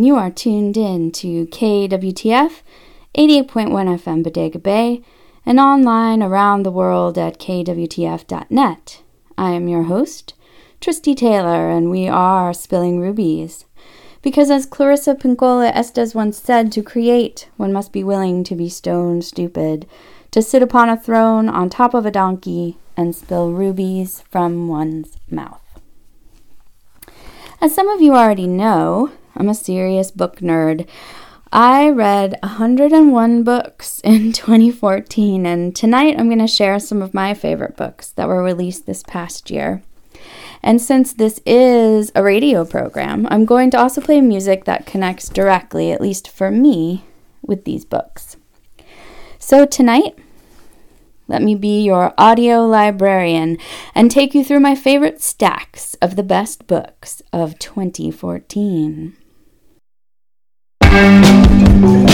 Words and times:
and 0.00 0.06
you 0.06 0.16
are 0.16 0.30
tuned 0.30 0.78
in 0.78 1.12
to 1.12 1.46
KWTF 1.48 2.62
88.1 3.14 3.50
FM 3.50 4.22
Bodega 4.22 4.58
Bay 4.58 5.02
and 5.44 5.60
online 5.60 6.22
around 6.22 6.62
the 6.62 6.70
world 6.70 7.18
at 7.18 7.38
kwtf.net. 7.38 9.02
I 9.36 9.50
am 9.50 9.68
your 9.68 9.82
host, 9.82 10.32
Tristy 10.80 11.14
Taylor, 11.14 11.68
and 11.68 11.90
we 11.90 12.08
are 12.08 12.54
Spilling 12.54 12.98
Rubies. 12.98 13.66
Because 14.22 14.50
as 14.50 14.64
Clarissa 14.64 15.16
Pinkola 15.16 15.70
Estes 15.74 16.14
once 16.14 16.38
said, 16.38 16.72
to 16.72 16.82
create, 16.82 17.50
one 17.58 17.70
must 17.70 17.92
be 17.92 18.02
willing 18.02 18.42
to 18.44 18.54
be 18.56 18.70
stone 18.70 19.20
stupid, 19.20 19.86
to 20.30 20.40
sit 20.40 20.62
upon 20.62 20.88
a 20.88 20.96
throne 20.96 21.46
on 21.46 21.68
top 21.68 21.92
of 21.92 22.06
a 22.06 22.10
donkey 22.10 22.78
and 22.96 23.14
spill 23.14 23.52
rubies 23.52 24.22
from 24.30 24.66
one's 24.66 25.18
mouth. 25.30 25.60
As 27.60 27.74
some 27.74 27.88
of 27.88 28.00
you 28.00 28.14
already 28.14 28.46
know, 28.46 29.10
I'm 29.40 29.48
a 29.48 29.54
serious 29.54 30.10
book 30.10 30.40
nerd. 30.40 30.86
I 31.50 31.88
read 31.88 32.38
101 32.42 33.42
books 33.42 33.98
in 34.04 34.34
2014, 34.34 35.46
and 35.46 35.74
tonight 35.74 36.16
I'm 36.18 36.28
going 36.28 36.40
to 36.40 36.46
share 36.46 36.78
some 36.78 37.00
of 37.00 37.14
my 37.14 37.32
favorite 37.32 37.74
books 37.74 38.10
that 38.10 38.28
were 38.28 38.42
released 38.42 38.84
this 38.84 39.02
past 39.02 39.50
year. 39.50 39.82
And 40.62 40.78
since 40.78 41.14
this 41.14 41.40
is 41.46 42.12
a 42.14 42.22
radio 42.22 42.66
program, 42.66 43.26
I'm 43.30 43.46
going 43.46 43.70
to 43.70 43.78
also 43.78 44.02
play 44.02 44.20
music 44.20 44.66
that 44.66 44.84
connects 44.84 45.30
directly, 45.30 45.90
at 45.90 46.02
least 46.02 46.28
for 46.28 46.50
me, 46.50 47.04
with 47.40 47.64
these 47.64 47.86
books. 47.86 48.36
So 49.38 49.64
tonight, 49.64 50.18
let 51.28 51.40
me 51.40 51.54
be 51.54 51.82
your 51.82 52.12
audio 52.18 52.66
librarian 52.66 53.56
and 53.94 54.10
take 54.10 54.34
you 54.34 54.44
through 54.44 54.60
my 54.60 54.74
favorite 54.74 55.22
stacks 55.22 55.94
of 56.02 56.16
the 56.16 56.22
best 56.22 56.66
books 56.66 57.22
of 57.32 57.58
2014. 57.58 59.16
Música 60.90 62.09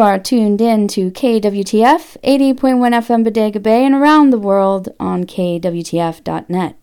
You 0.00 0.06
are 0.06 0.18
tuned 0.18 0.62
in 0.62 0.88
to 0.88 1.10
KWTF 1.10 2.16
80.1 2.24 2.56
FM 2.56 3.22
Bodega 3.22 3.60
Bay 3.60 3.84
and 3.84 3.94
around 3.94 4.30
the 4.30 4.38
world 4.38 4.88
on 4.98 5.24
KWTF.net. 5.24 6.76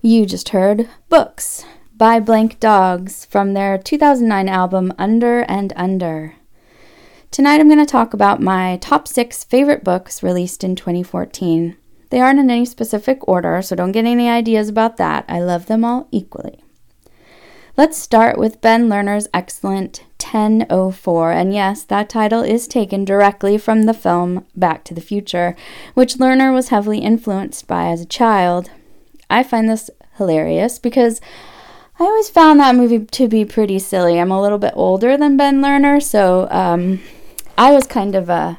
You 0.00 0.26
just 0.26 0.48
heard 0.48 0.88
Books 1.08 1.64
by 1.96 2.18
Blank 2.18 2.58
Dogs 2.58 3.24
from 3.24 3.54
their 3.54 3.78
2009 3.78 4.48
album 4.48 4.92
Under 4.98 5.42
and 5.42 5.72
Under. 5.76 6.34
Tonight 7.30 7.60
I'm 7.60 7.68
going 7.68 7.78
to 7.78 7.86
talk 7.86 8.12
about 8.12 8.42
my 8.42 8.76
top 8.78 9.06
six 9.06 9.44
favorite 9.44 9.84
books 9.84 10.24
released 10.24 10.64
in 10.64 10.74
2014. 10.74 11.76
They 12.10 12.20
aren't 12.20 12.40
in 12.40 12.50
any 12.50 12.64
specific 12.64 13.28
order, 13.28 13.62
so 13.62 13.76
don't 13.76 13.92
get 13.92 14.06
any 14.06 14.28
ideas 14.28 14.68
about 14.68 14.96
that. 14.96 15.24
I 15.28 15.38
love 15.38 15.66
them 15.66 15.84
all 15.84 16.08
equally. 16.10 16.64
Let's 17.76 17.96
start 17.96 18.38
with 18.38 18.60
Ben 18.60 18.88
Lerner's 18.88 19.28
excellent 19.32 20.02
1004, 20.24 21.32
and 21.32 21.54
yes, 21.54 21.82
that 21.84 22.08
title 22.08 22.42
is 22.42 22.66
taken 22.66 23.04
directly 23.04 23.58
from 23.58 23.82
the 23.82 23.94
film 23.94 24.46
Back 24.54 24.84
to 24.84 24.94
the 24.94 25.00
Future, 25.00 25.56
which 25.94 26.14
Lerner 26.14 26.52
was 26.52 26.68
heavily 26.68 26.98
influenced 26.98 27.66
by 27.66 27.88
as 27.88 28.00
a 28.00 28.06
child. 28.06 28.70
I 29.28 29.42
find 29.42 29.68
this 29.68 29.90
hilarious 30.16 30.78
because 30.78 31.20
I 31.98 32.04
always 32.04 32.30
found 32.30 32.60
that 32.60 32.74
movie 32.74 33.00
to 33.00 33.28
be 33.28 33.44
pretty 33.44 33.78
silly. 33.78 34.18
I'm 34.18 34.30
a 34.30 34.40
little 34.40 34.58
bit 34.58 34.74
older 34.74 35.16
than 35.16 35.36
Ben 35.36 35.60
Lerner, 35.60 36.02
so 36.02 36.48
um, 36.50 37.00
I 37.56 37.72
was 37.72 37.86
kind 37.86 38.14
of 38.14 38.30
uh, 38.30 38.56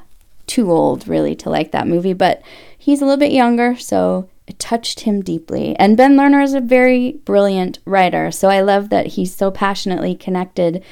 too 0.48 0.72
old 0.72 1.08
really 1.08 1.36
to 1.38 1.50
like 1.50 1.72
that 1.72 1.88
movie, 1.88 2.14
but 2.14 2.42
he's 2.78 3.02
a 3.02 3.06
little 3.06 3.20
bit 3.20 3.32
younger, 3.32 3.76
so 3.76 4.30
it 4.48 4.60
touched 4.60 5.02
him 5.02 5.22
deeply. 5.22 5.76
And 5.78 5.98
Ben 5.98 6.16
Lerner 6.16 6.44
is 6.44 6.54
a 6.54 6.62
very 6.62 7.14
brilliant 7.26 7.80
writer, 7.86 8.32
so 8.32 8.50
I 8.50 8.62
love 8.62 8.90
that 8.90 9.08
he's 9.08 9.36
so 9.36 9.52
passionately 9.52 10.16
connected 10.16 10.84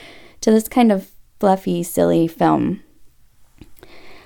to 0.41 0.51
this 0.51 0.67
kind 0.67 0.91
of 0.91 1.11
fluffy, 1.39 1.83
silly 1.83 2.27
film. 2.27 2.83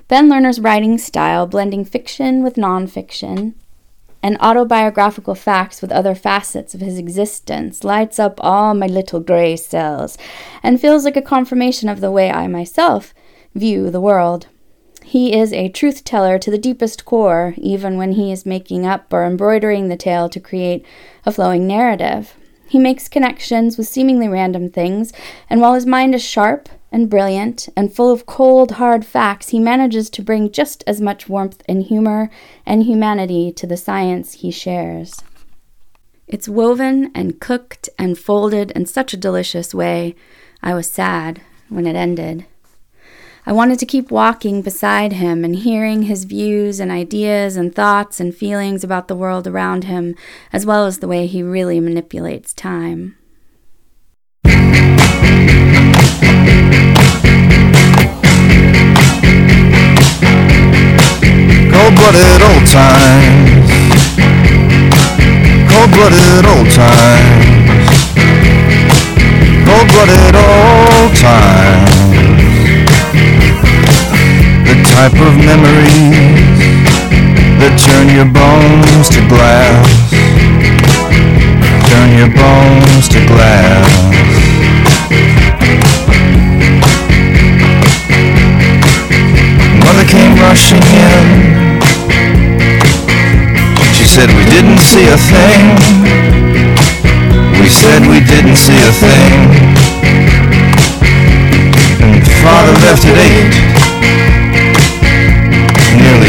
Ben 0.08 0.30
Lerner's 0.30 0.60
writing 0.60 0.98
style, 0.98 1.48
blending 1.48 1.86
fiction 1.86 2.44
with 2.44 2.56
nonfiction 2.56 3.54
and 4.22 4.38
autobiographical 4.40 5.36
facts 5.36 5.82
with 5.82 5.92
other 5.92 6.16
facets 6.16 6.74
of 6.74 6.82
his 6.82 6.98
existence, 6.98 7.84
lights 7.84 8.18
up 8.18 8.40
all 8.40 8.74
my 8.74 8.88
little 8.88 9.20
gray 9.20 9.56
cells 9.56 10.18
and 10.64 10.82
feels 10.82 11.06
like 11.06 11.16
a 11.16 11.22
confirmation 11.22 11.90
of 11.90 12.02
the 12.02 12.12
way 12.12 12.32
I 12.32 12.48
myself 12.48 13.14
view 13.54 13.90
the 13.90 14.02
world. 14.02 14.48
He 15.04 15.38
is 15.38 15.54
a 15.54 15.70
truth 15.70 16.04
teller 16.04 16.40
to 16.40 16.50
the 16.50 16.58
deepest 16.58 17.06
core, 17.06 17.54
even 17.58 17.98
when 17.98 18.14
he 18.14 18.32
is 18.32 18.46
making 18.46 18.86
up 18.86 19.14
or 19.14 19.24
embroidering 19.24 19.88
the 19.88 19.96
tale 19.96 20.28
to 20.30 20.40
create 20.40 20.84
a 21.26 21.32
flowing 21.32 21.68
narrative. 21.68 22.34
He 22.68 22.80
makes 22.80 23.08
connections 23.08 23.78
with 23.78 23.88
seemingly 23.88 24.28
random 24.28 24.70
things, 24.70 25.14
and 25.50 25.62
while 25.62 25.76
his 25.76 25.86
mind 25.86 26.16
is 26.16 26.24
sharp 26.24 26.68
and 26.92 27.10
brilliant 27.10 27.70
and 27.76 27.94
full 27.94 28.12
of 28.12 28.26
cold, 28.26 28.72
hard 28.72 29.06
facts, 29.06 29.50
he 29.50 29.60
manages 29.60 30.10
to 30.10 30.22
bring 30.22 30.52
just 30.52 30.84
as 30.88 31.02
much 31.02 31.30
warmth 31.30 31.62
and 31.68 31.84
humor 31.84 32.30
and 32.66 32.84
humanity 32.84 33.52
to 33.52 33.68
the 33.68 33.78
science 33.78 34.34
he 34.34 34.50
shares. 34.50 35.22
It's 36.28 36.50
woven 36.50 37.12
and 37.14 37.40
cooked 37.40 37.90
and 38.00 38.18
folded 38.18 38.72
in 38.72 38.86
such 38.88 39.14
a 39.14 39.18
delicious 39.18 39.76
way. 39.76 40.16
I 40.64 40.74
was 40.74 40.88
sad 40.90 41.42
when 41.70 41.86
it 41.86 41.96
ended. 41.96 42.46
I 43.48 43.54
wanted 43.54 43.78
to 43.78 43.86
keep 43.86 44.10
walking 44.10 44.64
beside 44.64 45.14
him 45.14 45.46
and 45.46 45.56
hearing 45.56 46.04
his 46.04 46.24
views 46.24 46.80
and 46.80 46.92
ideas 46.92 47.56
and 47.56 47.76
thoughts 47.76 48.20
and 48.20 48.34
feelings 48.34 48.84
about 48.84 49.08
the 49.08 49.16
world 49.16 49.46
around 49.46 49.84
him, 49.84 50.16
as 50.52 50.66
well 50.66 50.88
as 50.88 50.98
the 50.98 51.08
way 51.08 51.28
he 51.28 51.44
really 51.44 51.80
manipulates 51.80 52.56
time. 52.56 53.16
Cold-blooded 61.70 62.42
old 62.42 62.66
times. 62.66 63.62
Cold-blooded 65.70 66.46
old 66.50 66.72
times. 66.72 67.46
Cold-blooded 69.68 70.36
old 70.36 71.16
times 71.16 71.85
type 74.96 75.20
of 75.28 75.36
memories 75.44 76.56
that 77.60 77.76
turn 77.76 78.08
your 78.16 78.24
bones 78.32 79.12
to 79.12 79.20
glass. 79.28 79.84
Turn 81.92 82.16
your 82.16 82.32
bones 82.32 83.12
to 83.12 83.20
glass. 83.28 83.92
Mother 89.84 90.08
came 90.08 90.32
rushing 90.40 90.80
in. 90.80 91.28
She 94.00 94.08
said 94.08 94.32
we 94.32 94.48
didn't 94.48 94.80
see 94.80 95.12
a 95.12 95.20
thing. 95.20 95.76
We 97.60 97.68
said 97.68 98.00
we 98.08 98.24
didn't 98.24 98.56
see 98.56 98.80
a 98.80 98.94
thing. 98.96 99.36
And 102.00 102.24
father 102.40 102.72
left 102.88 103.04
at 103.04 103.20
eight 103.20 103.65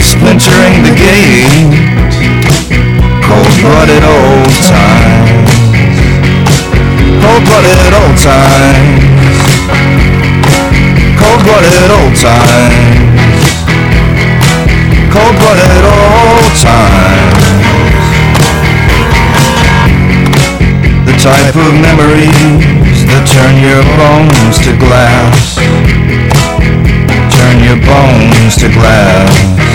splintering 0.07 0.83
the 0.87 0.95
gate. 0.95 1.75
Cold-blooded 3.27 4.05
old 4.07 4.55
times. 4.63 5.99
Cold-blooded 7.23 7.93
old 7.99 8.17
times. 8.23 9.39
Cold-blooded 11.19 11.91
old 11.91 12.15
times. 12.15 13.47
Cold-blooded 15.11 15.85
old 15.91 16.55
times. 16.63 17.45
The 21.07 21.17
type 21.19 21.57
of 21.57 21.73
memories 21.83 22.99
that 23.11 23.27
turn 23.27 23.59
your 23.59 23.83
bones 23.99 24.59
to 24.63 24.73
glass 24.79 25.59
turn 27.37 27.59
your 27.63 27.77
bones 27.85 28.57
to 28.57 28.69
glass 28.69 29.66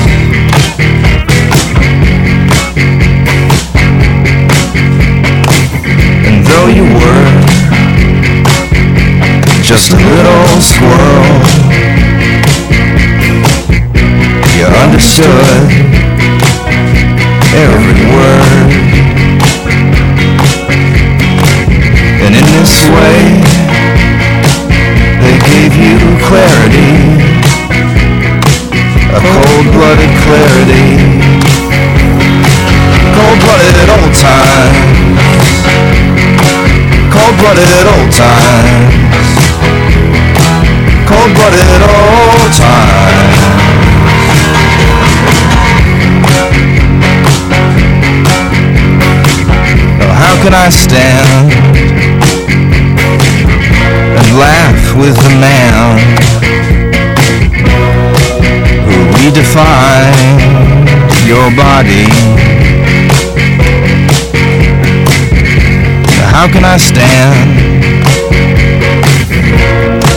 though 6.52 6.68
you 6.68 6.84
were 6.84 7.28
just 9.64 9.92
a 9.92 9.96
little 9.96 10.60
squirrel. 10.60 11.32
You 14.58 14.66
understood 14.84 15.64
every 17.56 18.04
word. 18.16 18.70
And 22.24 22.32
in 22.36 22.46
this 22.58 22.76
way, 22.96 23.20
they 25.24 25.38
gave 25.52 25.72
you 25.86 25.96
clarity, 26.28 26.94
a 29.08 29.22
cold-blooded 29.32 30.14
clarity, 30.26 30.91
cold-blooded 37.42 37.88
old 37.88 38.12
times. 38.12 39.30
Cold-blooded 41.10 41.82
old 41.90 42.54
times. 42.54 43.38
How 50.22 50.36
can 50.44 50.54
I 50.54 50.70
stand 50.70 51.52
And 54.18 54.28
laugh 54.38 54.96
with 54.96 55.16
the 55.18 55.30
man 55.42 56.00
Who 58.86 58.98
redefines 59.18 60.42
your 61.28 61.50
body 61.56 62.51
How 66.42 66.48
can 66.48 66.66
I 66.66 66.78
stand 66.78 67.54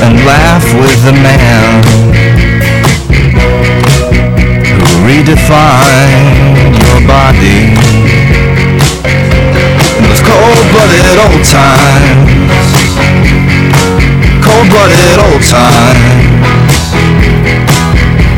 and 0.01 0.25
laugh 0.25 0.65
with 0.73 1.05
the 1.05 1.13
man 1.13 1.85
who 4.81 5.05
redefined 5.05 6.81
your 6.81 7.01
body 7.05 7.77
in 9.99 10.03
those 10.09 10.25
cold-blooded 10.25 11.21
old 11.29 11.45
times? 11.45 12.73
Cold-blooded 14.41 15.19
old 15.29 15.45
times. 15.45 16.89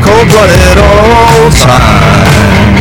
Cold-blooded 0.03 0.75
old 0.75 1.53
times. 1.55 2.76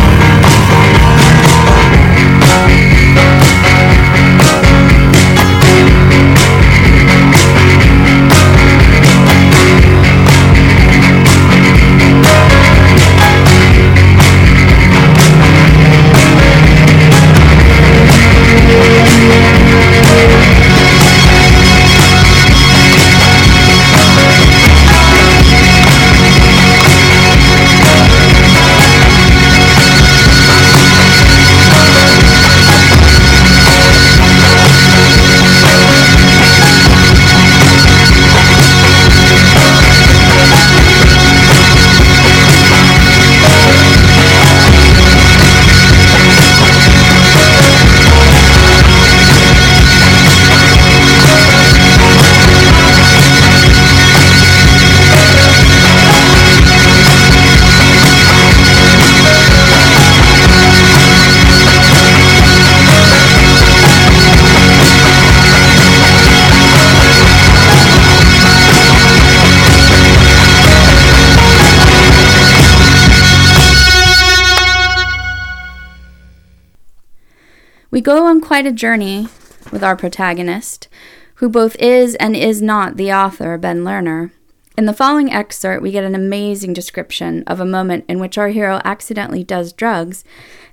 Go 78.07 78.27
on 78.29 78.41
quite 78.41 78.65
a 78.65 78.71
journey 78.71 79.27
with 79.73 79.83
our 79.83 79.97
protagonist, 79.97 80.87
who 81.35 81.49
both 81.49 81.75
is 81.81 82.15
and 82.15 82.37
is 82.37 82.63
not 82.63 82.97
the 82.97 83.13
author, 83.13 83.59
Ben 83.59 83.83
Lerner. 83.83 84.31
In 84.79 84.87
the 84.87 84.93
following 84.93 85.33
excerpt, 85.33 85.83
we 85.83 85.91
get 85.91 86.05
an 86.05 86.15
amazing 86.15 86.73
description 86.73 87.43
of 87.49 87.59
a 87.59 87.65
moment 87.65 88.05
in 88.09 88.21
which 88.21 88.39
our 88.39 88.51
hero 88.51 88.81
accidentally 88.85 89.43
does 89.43 89.73
drugs 89.73 90.23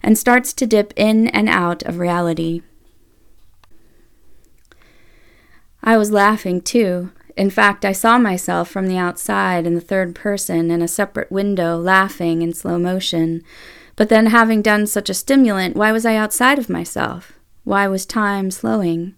and 0.04 0.16
starts 0.16 0.54
to 0.54 0.68
dip 0.68 0.94
in 0.96 1.28
and 1.30 1.50
out 1.50 1.82
of 1.82 1.98
reality. 1.98 2.62
I 5.84 5.98
was 5.98 6.12
laughing 6.12 6.62
too. 6.62 7.14
In 7.36 7.50
fact, 7.50 7.84
I 7.84 7.94
saw 7.94 8.20
myself 8.20 8.70
from 8.70 8.86
the 8.86 9.00
outside 9.00 9.66
in 9.66 9.74
the 9.74 9.82
third 9.82 10.14
person 10.14 10.70
in 10.70 10.84
a 10.84 10.88
separate 10.88 11.32
window, 11.32 11.80
laughing 11.80 12.44
in 12.44 12.54
slow 12.54 12.78
motion. 12.78 13.42
But 13.96 14.10
then, 14.10 14.28
having 14.28 14.62
done 14.62 14.88
such 14.88 15.10
a 15.10 15.14
stimulant, 15.14 15.76
why 15.76 15.92
was 15.92 16.06
I 16.06 16.16
outside 16.16 16.58
of 16.58 16.70
myself? 16.70 17.34
Why 17.64 17.88
was 17.88 18.06
time 18.06 18.50
slowing? 18.52 19.16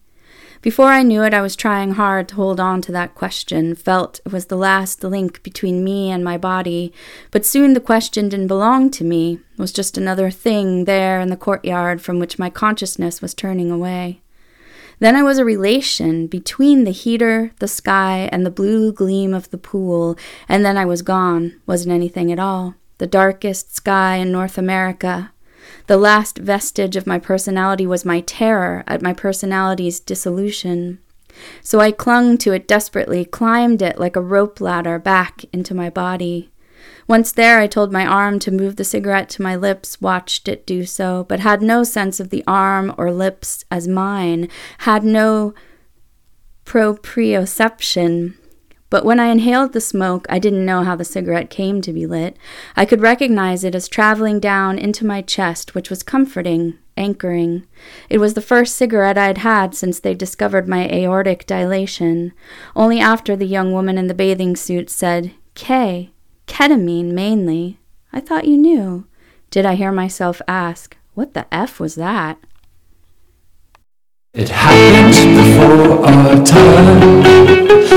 Before 0.62 0.88
I 0.88 1.04
knew 1.04 1.22
it, 1.22 1.34
I 1.34 1.42
was 1.42 1.56
trying 1.56 1.92
hard 1.92 2.28
to 2.30 2.36
hold 2.36 2.60
on 2.60 2.82
to 2.82 2.92
that 2.92 3.14
question, 3.14 3.76
felt 3.76 4.20
it 4.26 4.32
was 4.32 4.48
the 4.48 4.58
last 4.58 5.04
link 5.04 5.44
between 5.44 5.84
me 5.84 6.10
and 6.10 6.24
my 6.24 6.40
body, 6.40 6.92
but 7.30 7.46
soon 7.46 7.74
the 7.74 7.80
question 7.80 8.30
didn't 8.30 8.48
belong 8.48 8.90
to 8.92 9.04
me, 9.04 9.40
was 9.58 9.72
just 9.72 9.96
another 9.96 10.32
thing 10.32 10.86
there 10.86 11.20
in 11.20 11.30
the 11.30 11.38
courtyard 11.38 12.02
from 12.02 12.18
which 12.18 12.40
my 12.40 12.50
consciousness 12.50 13.22
was 13.22 13.36
turning 13.36 13.70
away. 13.70 14.22
Then 14.98 15.16
I 15.16 15.22
was 15.22 15.38
a 15.38 15.46
relation 15.46 16.26
between 16.26 16.84
the 16.84 16.92
heater, 16.92 17.52
the 17.60 17.68
sky, 17.68 18.28
and 18.32 18.44
the 18.44 18.50
blue 18.50 18.92
gleam 18.92 19.36
of 19.36 19.52
the 19.52 19.60
pool, 19.60 20.18
and 20.50 20.66
then 20.66 20.78
I 20.78 20.86
was 20.86 21.04
gone, 21.04 21.62
wasn't 21.68 21.94
anything 21.94 22.32
at 22.32 22.40
all. 22.40 22.74
The 22.98 23.08
darkest 23.08 23.76
sky 23.76 24.16
in 24.16 24.32
North 24.32 24.58
America, 24.58 25.32
the 25.88 25.98
last 25.98 26.38
vestige 26.38 26.96
of 26.96 27.06
my 27.06 27.20
personality 27.20 27.86
was 27.86 28.06
my 28.06 28.22
terror 28.22 28.84
at 28.88 29.02
my 29.02 29.14
personality's 29.14 30.00
dissolution. 30.00 31.00
So 31.62 31.82
I 31.82 31.92
clung 31.92 32.38
to 32.40 32.54
it 32.54 32.68
desperately, 32.68 33.26
climbed 33.26 33.82
it 33.82 34.00
like 34.00 34.16
a 34.16 34.22
rope 34.22 34.62
ladder 34.62 34.98
back 34.98 35.44
into 35.52 35.76
my 35.76 35.90
body. 35.90 36.52
Once 37.08 37.32
there, 37.32 37.60
I 37.60 37.68
told 37.68 37.92
my 37.92 38.06
arm 38.06 38.40
to 38.40 38.52
move 38.52 38.78
the 38.78 38.84
cigarette 38.84 39.30
to 39.32 39.42
my 39.42 39.56
lips, 39.56 40.02
watched 40.02 40.48
it 40.48 40.66
do 40.66 40.86
so, 40.86 41.26
but 41.28 41.42
had 41.42 41.62
no 41.62 41.84
sense 41.84 42.20
of 42.20 42.30
the 42.30 42.44
arm 42.48 42.96
or 42.98 43.12
lips 43.12 43.66
as 43.70 43.88
mine, 43.88 44.48
had 44.80 45.04
no 45.04 45.54
proprioception 46.66 48.36
but 48.90 49.04
when 49.04 49.20
I 49.20 49.28
inhaled 49.28 49.74
the 49.74 49.82
smoke, 49.82 50.26
I 50.30 50.40
didn't 50.40 50.66
know 50.66 50.84
how 50.84 50.96
the 50.96 51.04
cigarette 51.04 51.50
came 51.50 51.82
to 51.82 51.92
be 51.92 52.06
lit. 52.06 52.38
I 52.76 52.86
could 52.86 53.02
recognize 53.02 53.64
it 53.64 53.76
as 53.76 53.88
traveling 53.88 54.40
down 54.40 54.78
into 54.78 55.06
my 55.06 55.22
chest, 55.22 55.74
which 55.74 55.90
was 55.90 56.04
comforting, 56.04 56.78
anchoring. 56.96 57.66
It 58.10 58.20
was 58.20 58.36
the 58.36 58.42
first 58.42 58.76
cigarette 58.76 59.18
I'd 59.18 59.40
had 59.40 59.74
since 59.74 60.00
they 60.00 60.14
discovered 60.14 60.68
my 60.68 60.88
aortic 60.90 61.46
dilation. 61.46 62.32
Only 62.76 63.00
after 63.00 63.36
the 63.36 63.48
young 63.48 63.74
woman 63.74 63.98
in 63.98 64.08
the 64.08 64.14
bathing 64.14 64.56
suit 64.56 64.90
said, 64.90 65.34
K, 65.56 66.12
ketamine 66.48 67.12
mainly. 67.12 67.80
I 68.14 68.20
thought 68.20 68.48
you 68.48 68.58
knew. 68.58 69.08
Did 69.50 69.66
I 69.66 69.76
hear 69.76 69.92
myself 69.92 70.42
ask, 70.48 70.96
What 71.16 71.34
the 71.34 71.54
F 71.54 71.80
was 71.80 71.96
that? 71.96 72.38
It 74.38 74.50
happened 74.50 75.16
before 75.32 76.06
our 76.06 76.44
time. 76.44 77.24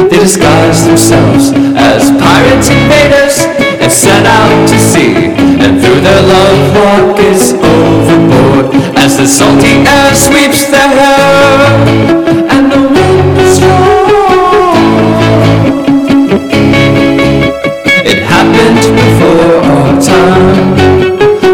They 0.08 0.20
disguised 0.20 0.86
themselves 0.86 1.50
as 1.74 2.12
pirates 2.14 2.70
invaders 2.70 3.42
and 3.82 3.90
set 3.90 4.24
out 4.24 4.68
to 4.68 4.78
sea 4.78 5.34
and 5.34 5.82
threw 5.82 5.98
their 6.00 6.22
love 6.22 6.76
rockets 6.78 7.54
overboard 7.54 8.72
as 8.96 9.16
the 9.18 9.26
salty 9.26 9.82
air 9.82 10.14
sweeps 10.14 10.70
their 10.70 10.86
hair 10.86 11.74
and 12.54 12.70
the 12.70 12.82
wind 12.86 13.38
is 13.42 13.56
strong. 13.58 14.78
It 18.06 18.22
happened 18.22 18.86
before 18.94 19.58
our 19.74 20.00
time. 20.00 20.70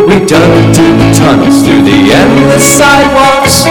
We 0.08 0.26
dug 0.26 0.74
deep 0.76 1.16
tunnels 1.16 1.64
through 1.64 1.84
the 1.84 2.12
endless 2.12 2.76
sidewalks. 2.76 3.64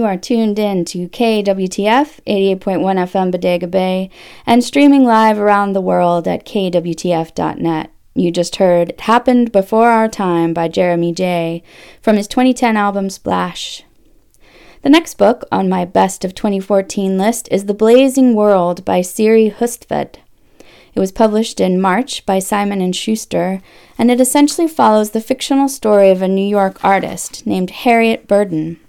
You 0.00 0.06
are 0.06 0.16
tuned 0.16 0.58
in 0.58 0.86
to 0.86 1.10
KWTF 1.10 2.20
88.1 2.26 2.58
FM 2.58 3.30
Bodega 3.30 3.66
Bay 3.66 4.08
and 4.46 4.64
streaming 4.64 5.04
live 5.04 5.38
around 5.38 5.74
the 5.74 5.82
world 5.82 6.26
at 6.26 6.46
kwtf.net. 6.46 7.90
You 8.14 8.30
just 8.30 8.56
heard 8.56 8.88
It 8.88 9.00
Happened 9.02 9.52
Before 9.52 9.90
Our 9.90 10.08
Time 10.08 10.54
by 10.54 10.68
Jeremy 10.68 11.12
Jay 11.12 11.62
from 12.00 12.16
his 12.16 12.26
2010 12.28 12.78
album 12.78 13.10
Splash. 13.10 13.82
The 14.80 14.88
next 14.88 15.18
book 15.18 15.44
on 15.52 15.68
my 15.68 15.84
best 15.84 16.24
of 16.24 16.34
2014 16.34 17.18
list 17.18 17.46
is 17.52 17.66
The 17.66 17.74
Blazing 17.74 18.34
World 18.34 18.86
by 18.86 19.02
Siri 19.02 19.50
Hustvedt. 19.50 20.16
It 20.94 20.98
was 20.98 21.12
published 21.12 21.60
in 21.60 21.78
March 21.78 22.24
by 22.24 22.38
Simon 22.38 22.80
and 22.80 22.96
Schuster, 22.96 23.60
and 23.98 24.10
it 24.10 24.18
essentially 24.18 24.66
follows 24.66 25.10
the 25.10 25.20
fictional 25.20 25.68
story 25.68 26.08
of 26.08 26.22
a 26.22 26.26
New 26.26 26.48
York 26.48 26.82
artist 26.82 27.46
named 27.46 27.68
Harriet 27.68 28.26
Burden 28.26 28.80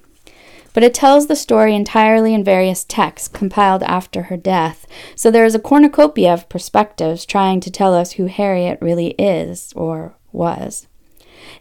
but 0.74 0.84
it 0.84 0.94
tells 0.94 1.28
the 1.28 1.36
story 1.36 1.76
entirely 1.76 2.34
in 2.34 2.44
various 2.44 2.84
texts 2.84 3.28
compiled 3.28 3.84
after 3.84 4.24
her 4.24 4.38
death, 4.38 4.88
so 5.16 5.30
there 5.30 5.46
is 5.46 5.56
a 5.56 5.60
cornucopia 5.60 6.34
of 6.34 6.50
perspectives 6.50 7.26
trying 7.26 7.60
to 7.60 7.72
tell 7.72 7.94
us 7.94 8.14
who 8.14 8.26
Harriet 8.26 8.80
really 8.82 9.10
is 9.18 9.74
or 9.76 10.16
was. 10.32 10.88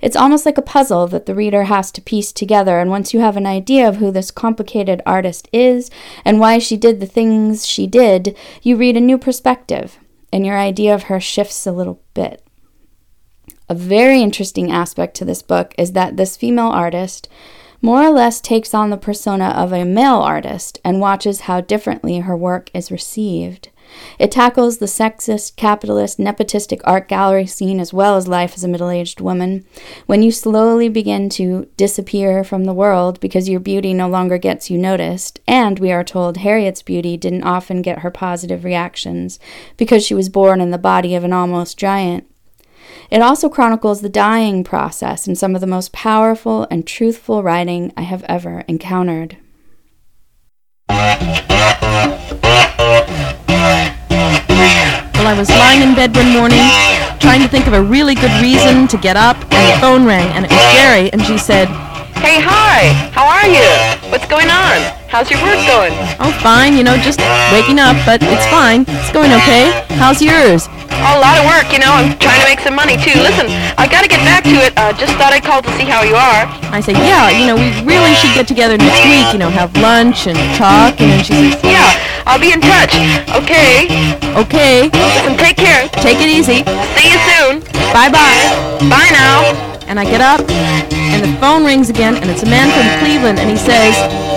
It's 0.01 0.17
almost 0.17 0.47
like 0.47 0.59
a 0.59 0.63
puzzle 0.63 1.07
that 1.09 1.27
the 1.27 1.35
reader 1.35 1.65
has 1.65 1.91
to 1.93 2.01
piece 2.01 2.33
together, 2.33 2.79
and 2.79 2.91
once 2.91 3.13
you 3.13 3.21
have 3.21 3.37
an 3.37 3.47
idea 3.47 3.89
of 3.89 3.97
who 3.97 4.11
this 4.11 4.31
complicated 4.31 5.03
artist 5.05 5.49
is 5.53 5.91
and 6.25 6.41
why 6.41 6.59
she 6.59 6.77
did 6.77 7.01
the 7.01 7.07
things 7.07 7.67
she 7.67 7.87
did, 7.87 8.37
you 8.63 8.77
read 8.77 8.97
a 8.97 9.01
new 9.01 9.19
perspective, 9.19 9.99
and 10.33 10.47
your 10.47 10.59
idea 10.59 10.95
of 10.95 11.05
her 11.05 11.21
shifts 11.21 11.67
a 11.67 11.73
little 11.73 12.03
bit. 12.15 12.43
A 13.69 13.75
very 13.75 14.21
interesting 14.21 14.71
aspect 14.73 15.17
to 15.17 15.25
this 15.25 15.43
book 15.43 15.75
is 15.79 15.93
that 15.93 16.17
this 16.17 16.37
female 16.37 16.69
artist 16.69 17.29
more 17.83 18.03
or 18.03 18.11
less 18.11 18.41
takes 18.41 18.75
on 18.75 18.91
the 18.91 18.97
persona 18.97 19.49
of 19.49 19.73
a 19.73 19.85
male 19.85 20.19
artist 20.19 20.79
and 20.85 21.01
watches 21.01 21.41
how 21.43 21.61
differently 21.61 22.19
her 22.19 22.37
work 22.37 22.71
is 22.75 22.91
received. 22.91 23.71
It 24.19 24.31
tackles 24.31 24.79
the 24.79 24.87
sexist, 24.87 25.57
capitalist, 25.57 26.19
nepotistic 26.19 26.81
art 26.85 27.09
gallery 27.09 27.47
scene 27.47 27.81
as 27.81 27.93
well 27.93 28.17
as 28.17 28.29
life 28.29 28.55
as 28.55 28.65
a 28.65 28.69
middle 28.69 28.91
aged 28.91 29.21
woman. 29.21 29.65
When 30.07 30.23
you 30.23 30.31
slowly 30.31 30.89
begin 30.89 31.29
to 31.31 31.69
disappear 31.77 32.45
from 32.45 32.65
the 32.65 32.75
world 32.75 33.19
because 33.21 33.49
your 33.49 33.61
beauty 33.61 33.93
no 33.93 34.09
longer 34.09 34.39
gets 34.39 34.71
you 34.71 34.79
noticed, 34.79 35.41
and 35.47 35.79
we 35.79 35.91
are 35.91 36.05
told 36.05 36.39
Harriet's 36.39 36.83
beauty 36.83 37.17
didn't 37.17 37.43
often 37.43 37.83
get 37.83 38.01
her 38.01 38.11
positive 38.11 38.65
reactions 38.65 39.39
because 39.77 40.05
she 40.05 40.15
was 40.15 40.29
born 40.29 40.61
in 40.61 40.71
the 40.71 40.79
body 40.79 41.15
of 41.15 41.25
an 41.25 41.33
almost 41.33 41.79
giant. 41.79 42.30
It 43.11 43.23
also 43.23 43.49
chronicles 43.49 44.01
the 44.01 44.09
dying 44.09 44.63
process 44.65 45.27
in 45.27 45.35
some 45.35 45.55
of 45.55 45.61
the 45.61 45.67
most 45.67 45.93
powerful 45.93 46.67
and 46.71 46.87
truthful 46.87 47.43
writing 47.43 47.93
I 47.97 48.03
have 48.03 48.25
ever 48.29 48.65
encountered. 48.69 49.37
Well, 55.21 55.27
I 55.27 55.35
was 55.37 55.51
lying 55.51 55.83
in 55.83 55.95
bed 55.95 56.15
one 56.17 56.33
morning 56.33 56.65
trying 57.21 57.43
to 57.43 57.49
think 57.49 57.67
of 57.67 57.75
a 57.75 57.83
really 57.83 58.15
good 58.15 58.33
reason 58.41 58.89
to 58.89 58.97
get 58.97 59.17
up, 59.17 59.37
and 59.53 59.63
the 59.69 59.81
phone 59.81 60.05
rang, 60.05 60.27
and 60.33 60.45
it 60.47 60.51
was 60.51 60.73
Jerry, 60.73 61.13
and 61.13 61.23
she 61.23 61.37
said, 61.37 61.69
Hey, 62.17 62.41
hi! 62.41 62.93
How 63.13 63.29
are 63.29 63.47
you? 63.47 64.11
What's 64.11 64.27
going 64.27 64.49
on? 64.49 64.77
How's 65.09 65.31
your 65.31 65.41
work 65.43 65.61
going? 65.67 65.93
Oh, 66.19 66.33
fine, 66.43 66.77
you 66.77 66.85
know, 66.85 66.97
just 66.97 67.21
waking 67.53 67.79
up, 67.79 67.97
but 68.07 68.23
it's 68.23 68.47
fine. 68.47 68.85
It's 68.89 69.13
going 69.13 69.33
okay. 69.33 69.85
How's 69.97 70.23
yours? 70.23 70.69
A 71.01 71.17
lot 71.17 71.41
of 71.41 71.45
work, 71.49 71.73
you 71.73 71.81
know. 71.81 71.91
I'm 71.97 72.13
trying 72.21 72.41
to 72.45 72.49
make 72.49 72.61
some 72.61 72.77
money, 72.77 72.97
too. 73.01 73.17
Listen, 73.21 73.49
I 73.81 73.89
gotta 73.89 74.09
get 74.09 74.21
back 74.25 74.45
to 74.45 74.57
it. 74.61 74.73
Uh, 74.77 74.93
just 74.93 75.17
thought 75.17 75.33
I'd 75.33 75.43
call 75.45 75.63
to 75.65 75.73
see 75.81 75.89
how 75.89 76.03
you 76.05 76.15
are. 76.15 76.45
I 76.71 76.81
say, 76.81 76.93
yeah, 76.93 77.33
you 77.33 77.47
know, 77.49 77.57
we 77.57 77.73
really 77.89 78.13
should 78.21 78.35
get 78.37 78.47
together 78.47 78.77
next 78.77 79.01
week, 79.09 79.27
you 79.33 79.41
know, 79.41 79.49
have 79.51 79.73
lunch 79.81 80.27
and 80.29 80.37
talk, 80.61 81.01
and 81.01 81.11
then 81.11 81.25
she 81.25 81.33
says, 81.33 81.57
Yeah, 81.65 81.89
I'll 82.29 82.39
be 82.41 82.53
in 82.53 82.61
touch. 82.61 82.93
Okay. 83.33 83.89
okay, 84.37 84.87
Listen, 84.93 85.35
take 85.41 85.57
care. 85.57 85.89
take 86.05 86.21
it 86.21 86.29
easy. 86.29 86.63
See 86.95 87.09
you 87.11 87.19
soon. 87.33 87.61
Bye-bye. 87.97 88.87
Bye 88.93 89.11
now. 89.11 89.57
And 89.89 89.99
I 89.99 90.05
get 90.05 90.21
up, 90.21 90.45
and 90.49 91.25
the 91.25 91.33
phone 91.41 91.65
rings 91.65 91.91
again, 91.91 92.15
and 92.15 92.31
it's 92.31 92.45
a 92.45 92.47
man 92.47 92.71
from 92.71 92.87
Cleveland, 93.03 93.41
and 93.41 93.51
he 93.51 93.57
says, 93.57 93.97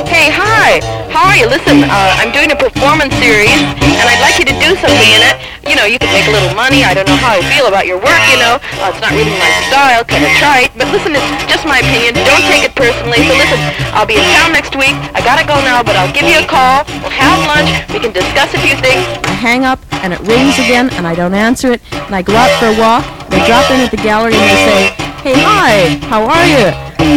Hey, 0.10 0.32
hi. 0.34 0.82
You? 1.14 1.46
Listen, 1.46 1.86
uh, 1.86 2.22
I'm 2.22 2.34
doing 2.34 2.50
a 2.50 2.58
performance 2.58 3.14
series, 3.22 3.54
and 3.54 4.06
I'd 4.06 4.22
like 4.22 4.38
you 4.42 4.46
to 4.50 4.58
do 4.58 4.74
something 4.82 5.12
in 5.14 5.22
it. 5.22 5.42
You 5.66 5.78
know, 5.78 5.86
you 5.86 6.02
could 6.02 6.10
make 6.10 6.26
a 6.26 6.34
little 6.34 6.54
money. 6.58 6.86
I 6.86 6.94
don't 6.94 7.06
know 7.06 7.18
how 7.18 7.38
I 7.38 7.42
feel 7.54 7.70
about 7.70 7.86
your 7.86 7.98
work, 8.02 8.22
you 8.30 8.38
know. 8.38 8.58
Uh, 8.82 8.94
it's 8.94 9.02
not 9.02 9.14
really 9.14 9.34
my 9.38 9.50
style, 9.70 10.06
kind 10.06 10.26
of 10.26 10.34
trite. 10.42 10.74
But 10.78 10.90
listen, 10.94 11.14
it's 11.14 11.26
just 11.46 11.66
my 11.70 11.82
opinion. 11.86 12.18
Don't 12.22 12.42
take 12.50 12.66
it 12.66 12.74
personally. 12.74 13.22
So 13.30 13.34
listen, 13.34 13.62
I'll 13.94 14.10
be 14.10 14.18
in 14.18 14.26
town 14.38 14.54
next 14.54 14.74
week. 14.74 14.94
I 15.14 15.22
gotta 15.26 15.46
go 15.46 15.58
now, 15.62 15.82
but 15.82 15.98
I'll 15.98 16.12
give 16.14 16.26
you 16.26 16.42
a 16.42 16.48
call. 16.50 16.86
We'll 17.02 17.14
have 17.14 17.38
lunch. 17.46 17.70
We 17.94 18.02
can 18.02 18.14
discuss 18.14 18.54
a 18.54 18.62
few 18.62 18.78
things. 18.82 19.06
I 19.26 19.34
hang 19.38 19.66
up, 19.66 19.82
and 20.06 20.14
it 20.14 20.22
rings 20.26 20.58
again, 20.62 20.90
and 20.98 21.06
I 21.06 21.14
don't 21.14 21.34
answer 21.34 21.72
it, 21.74 21.82
and 22.10 22.14
I 22.14 22.22
go 22.22 22.34
out 22.34 22.52
for 22.58 22.74
a 22.74 22.76
walk, 22.78 23.06
I 23.30 23.42
drop 23.46 23.70
in 23.70 23.82
at 23.82 23.90
the 23.90 24.02
gallery, 24.02 24.34
and 24.38 24.46
they 24.46 24.60
say, 24.66 25.03
Hey, 25.24 25.40
hi, 25.40 26.04
how 26.12 26.28
are 26.28 26.44
you? 26.44 26.68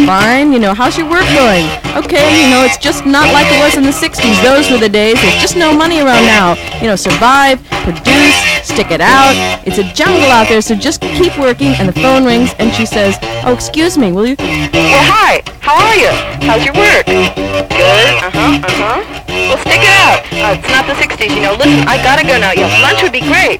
Fine, 0.07 0.53
you 0.53 0.59
know, 0.59 0.73
how's 0.73 0.97
your 0.97 1.09
work 1.09 1.27
going? 1.35 1.67
Okay, 1.91 2.23
you 2.39 2.47
know, 2.47 2.63
it's 2.63 2.77
just 2.77 3.05
not 3.05 3.27
like 3.35 3.51
it 3.51 3.59
was 3.59 3.75
in 3.75 3.83
the 3.83 3.91
60s. 3.91 4.31
Those 4.47 4.71
were 4.71 4.77
the 4.77 4.87
days. 4.87 5.19
There's 5.19 5.41
just 5.43 5.57
no 5.57 5.75
money 5.75 5.99
around 5.99 6.23
now. 6.23 6.55
You 6.79 6.87
know, 6.87 6.95
survive, 6.95 7.59
produce, 7.83 8.39
stick 8.63 8.95
it 8.95 9.01
out. 9.03 9.35
It's 9.67 9.77
a 9.77 9.83
jungle 9.91 10.31
out 10.31 10.47
there, 10.47 10.61
so 10.61 10.73
just 10.73 11.01
keep 11.19 11.37
working. 11.37 11.75
And 11.83 11.89
the 11.89 11.99
phone 11.99 12.23
rings, 12.23 12.55
and 12.59 12.71
she 12.71 12.85
says, 12.85 13.19
Oh, 13.43 13.51
excuse 13.51 13.97
me, 13.97 14.13
will 14.13 14.25
you? 14.25 14.37
Well, 14.39 15.03
hi. 15.03 15.43
How 15.59 15.75
are 15.75 15.97
you? 15.99 16.15
How's 16.47 16.63
your 16.63 16.79
work? 16.79 17.03
Good. 17.11 18.07
Uh-huh, 18.23 18.55
uh-huh. 18.63 19.03
Well, 19.27 19.59
stick 19.67 19.83
it 19.83 19.95
out. 19.99 20.23
Uh, 20.31 20.55
it's 20.55 20.71
not 20.71 20.87
the 20.87 20.95
60s, 20.95 21.35
you 21.35 21.41
know. 21.43 21.59
Listen, 21.59 21.83
I 21.83 21.99
gotta 21.99 22.23
go 22.23 22.39
now. 22.39 22.55
Yeah, 22.55 22.71
lunch 22.79 23.03
would 23.03 23.11
be 23.11 23.19
great. 23.19 23.59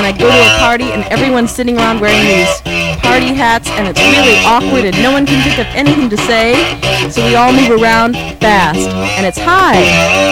And 0.00 0.08
I 0.08 0.16
go 0.16 0.32
to 0.32 0.32
a 0.32 0.58
party, 0.64 0.88
and 0.96 1.04
everyone's 1.12 1.52
sitting 1.52 1.76
around 1.76 2.00
wearing 2.00 2.24
these 2.24 2.48
party 3.04 3.36
hats, 3.36 3.68
and 3.76 3.84
it's 3.84 4.00
really 4.00 4.40
awkward, 4.48 4.88
and 4.88 4.96
no 5.04 5.12
one 5.12 5.26
can 5.26 5.44
think 5.44 5.60
of 5.60 5.68
anything 5.76 6.08
to 6.08 6.16
say. 6.24 6.56
So 7.12 7.20
we 7.20 7.36
all 7.36 7.52
move 7.52 7.68
around 7.68 8.16
fast. 8.40 8.88
And 9.20 9.26
it's 9.26 9.36
hi. 9.36 9.76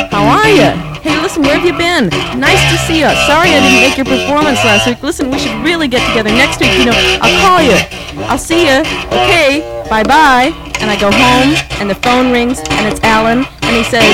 How 0.08 0.24
are 0.24 0.48
you? 0.48 0.72
Hey, 1.04 1.20
listen, 1.20 1.42
where 1.42 1.52
have 1.52 1.68
you 1.68 1.76
been? 1.76 2.08
Nice 2.40 2.64
to 2.72 2.78
see 2.88 3.04
you. 3.04 3.12
Sorry 3.28 3.52
I 3.52 3.60
didn't 3.60 3.84
make 3.84 4.00
your 4.00 4.08
performance 4.08 4.56
last 4.64 4.86
week. 4.88 5.02
Listen, 5.02 5.30
we 5.30 5.38
should 5.38 5.52
really 5.62 5.86
get 5.86 6.00
together 6.08 6.30
next 6.30 6.60
week. 6.60 6.72
You 6.78 6.86
know, 6.86 6.96
I'll 7.20 7.36
call 7.44 7.60
you. 7.60 7.76
I'll 8.24 8.40
see 8.40 8.64
you. 8.64 8.80
Okay, 9.12 9.60
bye 9.88 10.04
bye. 10.04 10.52
And 10.78 10.86
I 10.92 10.96
go 11.00 11.10
home, 11.10 11.58
and 11.82 11.90
the 11.90 11.98
phone 11.98 12.30
rings, 12.30 12.60
and 12.78 12.86
it's 12.86 13.02
Alan, 13.02 13.42
and 13.66 13.72
he 13.74 13.82
says, 13.82 14.06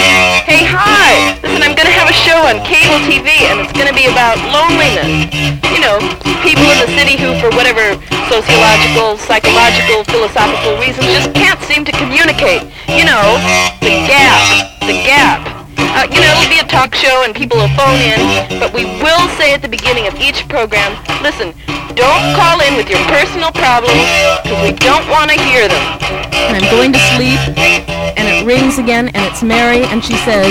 Hey, 0.48 0.64
hi! 0.64 1.36
Listen, 1.44 1.60
I'm 1.60 1.76
gonna 1.76 1.92
have 1.92 2.08
a 2.08 2.16
show 2.16 2.40
on 2.48 2.56
cable 2.64 2.96
TV, 3.04 3.44
and 3.52 3.60
it's 3.60 3.74
gonna 3.76 3.92
be 3.92 4.08
about 4.08 4.40
loneliness. 4.48 5.28
You 5.74 5.80
know, 5.84 6.00
people 6.40 6.64
in 6.64 6.78
the 6.80 6.90
city 6.96 7.20
who, 7.20 7.36
for 7.36 7.52
whatever 7.52 8.00
sociological, 8.32 9.20
psychological, 9.20 10.08
philosophical 10.08 10.80
reasons, 10.80 11.04
just 11.12 11.34
can't 11.36 11.60
seem 11.68 11.84
to 11.84 11.92
communicate. 11.92 12.64
You 12.88 13.04
know, 13.04 13.36
the 13.84 14.08
gap. 14.08 14.40
The 14.88 14.96
gap. 15.04 15.63
Uh, 15.94 16.10
you 16.10 16.18
know, 16.18 16.26
it'll 16.42 16.50
be 16.50 16.58
a 16.58 16.66
talk 16.66 16.90
show 16.94 17.22
and 17.22 17.30
people 17.34 17.54
will 17.56 17.70
phone 17.78 18.02
in, 18.02 18.18
but 18.58 18.74
we 18.74 18.82
will 18.98 19.24
say 19.38 19.54
at 19.54 19.62
the 19.62 19.70
beginning 19.70 20.10
of 20.10 20.14
each 20.18 20.42
program, 20.50 20.90
listen, 21.22 21.54
don't 21.94 22.26
call 22.34 22.58
in 22.66 22.74
with 22.74 22.90
your 22.90 22.98
personal 23.06 23.54
problems, 23.54 23.94
because 24.42 24.58
we 24.58 24.74
don't 24.82 25.06
want 25.06 25.30
to 25.30 25.38
hear 25.46 25.70
them. 25.70 25.84
and 26.50 26.58
I'm 26.58 26.66
going 26.66 26.90
to 26.90 26.98
sleep, 27.14 27.38
and 28.18 28.26
it 28.26 28.42
rings 28.42 28.82
again, 28.82 29.14
and 29.14 29.22
it's 29.22 29.42
Mary, 29.46 29.86
and 29.86 30.02
she 30.02 30.18
says, 30.26 30.50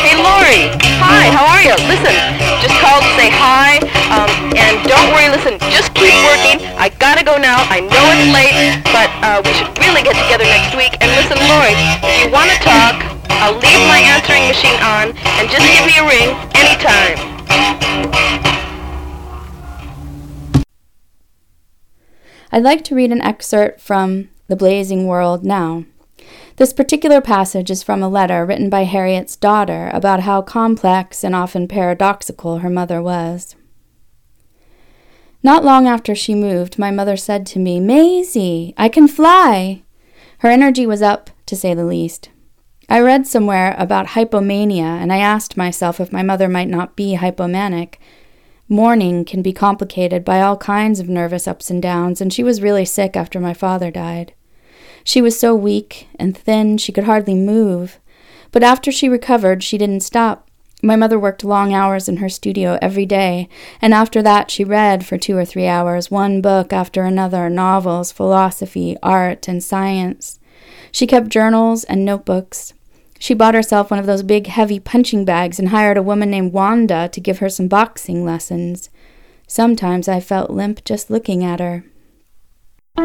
Hey, 0.00 0.16
Laurie. 0.16 0.72
Hi, 1.04 1.28
how 1.28 1.44
are 1.44 1.60
you? 1.60 1.76
Listen, 1.84 2.16
just 2.64 2.72
called 2.80 3.04
to 3.04 3.12
say 3.20 3.28
hi. 3.28 3.84
Um, 4.08 4.32
and 4.56 4.80
don't 4.88 5.12
worry, 5.12 5.28
listen, 5.28 5.60
just 5.68 5.92
keep 5.92 6.12
working. 6.24 6.64
I 6.80 6.88
gotta 6.96 7.20
go 7.20 7.36
now. 7.36 7.60
I 7.68 7.84
know 7.84 8.00
it's 8.16 8.32
late, 8.32 8.80
but 8.96 9.12
uh, 9.20 9.44
we 9.44 9.52
should 9.52 9.68
really 9.76 10.00
get 10.00 10.16
together 10.16 10.48
next 10.48 10.72
week. 10.72 10.96
And 11.04 11.12
listen, 11.20 11.36
Laurie, 11.52 11.76
if 11.76 12.12
you 12.24 12.28
want 12.32 12.48
to 12.48 12.58
talk, 12.64 13.09
I'll 13.42 13.54
leave 13.54 13.88
my 13.88 14.00
answering 14.04 14.46
machine 14.48 14.80
on 14.82 15.16
and 15.16 15.48
just 15.48 15.64
give 15.72 15.86
me 15.86 15.96
a 15.96 16.04
ring 16.06 16.36
anytime. 16.54 17.16
I'd 22.52 22.62
like 22.62 22.84
to 22.84 22.94
read 22.94 23.12
an 23.12 23.22
excerpt 23.22 23.80
from 23.80 24.28
The 24.48 24.56
Blazing 24.56 25.06
World 25.06 25.42
now. 25.42 25.86
This 26.56 26.74
particular 26.74 27.22
passage 27.22 27.70
is 27.70 27.82
from 27.82 28.02
a 28.02 28.10
letter 28.10 28.44
written 28.44 28.68
by 28.68 28.84
Harriet's 28.84 29.36
daughter 29.36 29.90
about 29.94 30.20
how 30.20 30.42
complex 30.42 31.24
and 31.24 31.34
often 31.34 31.66
paradoxical 31.66 32.58
her 32.58 32.68
mother 32.68 33.00
was. 33.00 33.56
Not 35.42 35.64
long 35.64 35.86
after 35.86 36.14
she 36.14 36.34
moved, 36.34 36.78
my 36.78 36.90
mother 36.90 37.16
said 37.16 37.46
to 37.46 37.58
me, 37.58 37.80
Maisie, 37.80 38.74
I 38.76 38.90
can 38.90 39.08
fly. 39.08 39.82
Her 40.40 40.50
energy 40.50 40.86
was 40.86 41.00
up, 41.00 41.30
to 41.46 41.56
say 41.56 41.72
the 41.72 41.86
least. 41.86 42.28
I 42.92 42.98
read 42.98 43.24
somewhere 43.24 43.76
about 43.78 44.08
hypomania, 44.08 44.82
and 44.82 45.12
I 45.12 45.18
asked 45.18 45.56
myself 45.56 46.00
if 46.00 46.12
my 46.12 46.24
mother 46.24 46.48
might 46.48 46.68
not 46.68 46.96
be 46.96 47.16
hypomanic. 47.16 47.94
Mourning 48.68 49.24
can 49.24 49.42
be 49.42 49.52
complicated 49.52 50.24
by 50.24 50.40
all 50.40 50.56
kinds 50.56 50.98
of 50.98 51.08
nervous 51.08 51.46
ups 51.46 51.70
and 51.70 51.80
downs, 51.80 52.20
and 52.20 52.32
she 52.32 52.42
was 52.42 52.60
really 52.60 52.84
sick 52.84 53.16
after 53.16 53.38
my 53.38 53.54
father 53.54 53.92
died. 53.92 54.34
She 55.04 55.22
was 55.22 55.38
so 55.38 55.54
weak 55.54 56.08
and 56.18 56.36
thin 56.36 56.78
she 56.78 56.90
could 56.90 57.04
hardly 57.04 57.36
move, 57.36 58.00
but 58.50 58.64
after 58.64 58.90
she 58.90 59.08
recovered, 59.08 59.62
she 59.62 59.78
didn't 59.78 60.00
stop. 60.00 60.48
My 60.82 60.96
mother 60.96 61.18
worked 61.18 61.44
long 61.44 61.72
hours 61.72 62.08
in 62.08 62.16
her 62.16 62.28
studio 62.28 62.76
every 62.82 63.06
day, 63.06 63.48
and 63.80 63.94
after 63.94 64.20
that 64.22 64.50
she 64.50 64.64
read 64.64 65.06
for 65.06 65.16
two 65.16 65.36
or 65.36 65.44
three 65.44 65.68
hours, 65.68 66.10
one 66.10 66.40
book 66.40 66.72
after 66.72 67.04
another 67.04 67.48
novels, 67.48 68.10
philosophy, 68.10 68.96
art, 69.00 69.46
and 69.46 69.62
science. 69.62 70.40
She 70.90 71.06
kept 71.06 71.28
journals 71.28 71.84
and 71.84 72.04
notebooks. 72.04 72.74
She 73.22 73.34
bought 73.34 73.52
herself 73.54 73.90
one 73.90 74.00
of 74.00 74.06
those 74.06 74.22
big, 74.22 74.46
heavy 74.46 74.80
punching 74.80 75.26
bags 75.26 75.58
and 75.58 75.68
hired 75.68 75.98
a 75.98 76.02
woman 76.02 76.30
named 76.30 76.54
Wanda 76.54 77.06
to 77.12 77.20
give 77.20 77.40
her 77.40 77.50
some 77.50 77.68
boxing 77.68 78.24
lessons. 78.24 78.88
Sometimes 79.46 80.08
I 80.08 80.20
felt 80.20 80.48
limp 80.48 80.82
just 80.86 81.10
looking 81.10 81.44
at 81.44 81.60
her. 81.60 81.84
A 82.96 83.04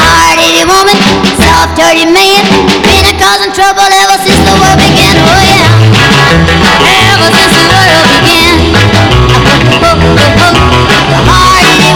hard-headed 0.00 0.64
woman, 0.64 0.96
soft-hearted 1.36 2.08
man, 2.08 2.40
been 2.88 3.04
a 3.04 3.12
causing 3.20 3.52
trouble 3.52 3.84
ever 3.84 4.16
since 4.24 4.40
the 4.48 4.56
world 4.56 4.80
began. 4.80 5.12
Oh 5.20 5.44
yeah, 5.44 5.68
ever 7.20 7.28
since 7.36 7.52
the 7.52 7.68
world 7.68 8.08
began. 8.16 8.39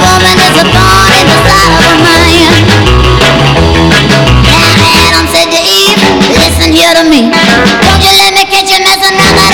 Woman 0.03 0.37
is 0.39 0.55
a 0.59 0.67
of 1.31 1.45
to 5.55 5.61
Eve, 5.63 6.03
listen 6.41 6.73
here 6.73 6.95
to 6.95 7.05
me. 7.07 7.31
Don't 7.31 8.03
you 8.03 8.13
let 8.19 8.35
me 8.35 8.45
catch 8.51 8.71
you 8.71 8.81
messing 8.83 9.15
around 9.15 9.54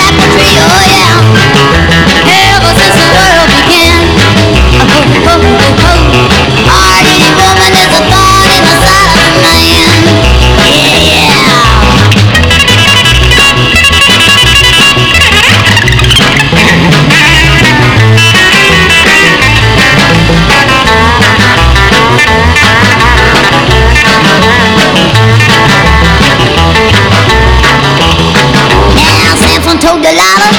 Told 29.90 30.06
Delilah, 30.06 30.54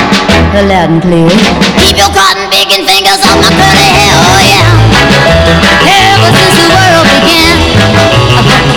loud 0.68 0.92
and 0.92 1.02
clear, 1.02 1.30
keep 1.80 1.96
your 1.96 2.12
cotton 2.12 2.52
picking 2.52 2.84
fingers 2.84 3.24
off 3.24 3.40
my 3.40 3.48
curly 3.48 3.88
hair. 3.96 4.12
Oh 4.12 4.44
yeah, 4.44 4.76
ever 5.88 6.36
since 6.36 6.60
the 6.60 6.68
world 6.68 7.08
began. 7.16 7.56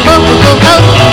Oh, 0.06 0.14
oh, 0.14 0.94
oh, 0.94 1.03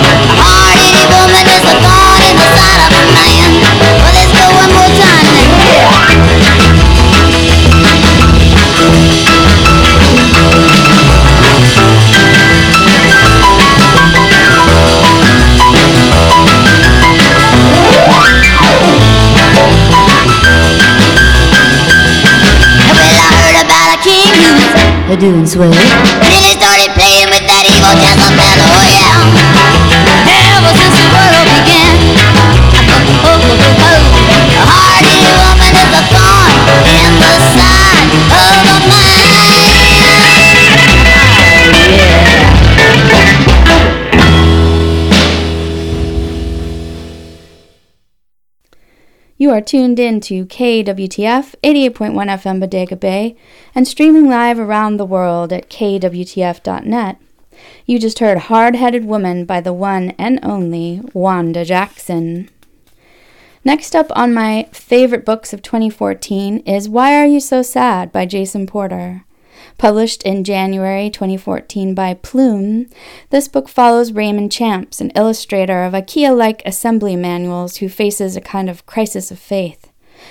doing. 25.22 25.46
Then 25.46 26.42
he 26.42 26.50
started 26.58 26.90
playing 26.98 27.30
with 27.30 27.46
that 27.46 27.62
evil 27.62 27.94
Jezebel. 27.94 28.58
Oh 28.58 28.82
yeah, 28.90 29.22
ever 30.58 30.74
since 30.74 30.98
the 30.98 31.06
world 31.14 31.46
began. 31.46 32.18
Oh, 32.90 33.30
oh, 33.30 33.38
oh, 33.38 33.86
oh. 33.86 34.02
A 34.50 34.66
hard-headed 34.66 35.38
woman 35.38 35.78
is 35.78 35.94
a 35.94 36.02
thorn 36.10 36.58
in 36.90 37.22
the 37.22 37.38
side 37.54 38.10
of 38.34 38.66
a 38.66 38.82
man. 38.90 39.31
You 49.52 49.58
are 49.58 49.60
tuned 49.60 49.98
in 49.98 50.20
to 50.20 50.46
KWTF 50.46 51.56
88.1 51.62 51.92
FM 51.92 52.58
Bodega 52.58 52.96
Bay 52.96 53.36
and 53.74 53.86
streaming 53.86 54.26
live 54.26 54.58
around 54.58 54.96
the 54.96 55.04
world 55.04 55.52
at 55.52 55.68
kwtf.net. 55.68 57.18
You 57.84 57.98
just 57.98 58.20
heard 58.20 58.38
Hard 58.38 58.76
Headed 58.76 59.04
Woman 59.04 59.44
by 59.44 59.60
the 59.60 59.74
one 59.74 60.12
and 60.12 60.40
only 60.42 61.02
Wanda 61.12 61.66
Jackson. 61.66 62.48
Next 63.62 63.94
up 63.94 64.06
on 64.16 64.32
my 64.32 64.70
favorite 64.72 65.26
books 65.26 65.52
of 65.52 65.60
2014 65.60 66.60
is 66.60 66.88
Why 66.88 67.14
Are 67.14 67.26
You 67.26 67.38
So 67.38 67.60
Sad 67.60 68.10
by 68.10 68.24
Jason 68.24 68.66
Porter. 68.66 69.26
Published 69.82 70.22
in 70.22 70.44
January 70.44 71.10
2014 71.10 71.92
by 71.92 72.14
Plume, 72.14 72.86
this 73.30 73.48
book 73.48 73.68
follows 73.68 74.12
Raymond 74.12 74.52
Champs, 74.52 75.00
an 75.00 75.10
illustrator 75.16 75.82
of 75.82 75.92
IKEA 75.92 76.36
like 76.36 76.62
assembly 76.64 77.16
manuals 77.16 77.78
who 77.78 77.88
faces 77.88 78.36
a 78.36 78.40
kind 78.40 78.70
of 78.70 78.86
crisis 78.86 79.32
of 79.32 79.40
faith. 79.40 79.90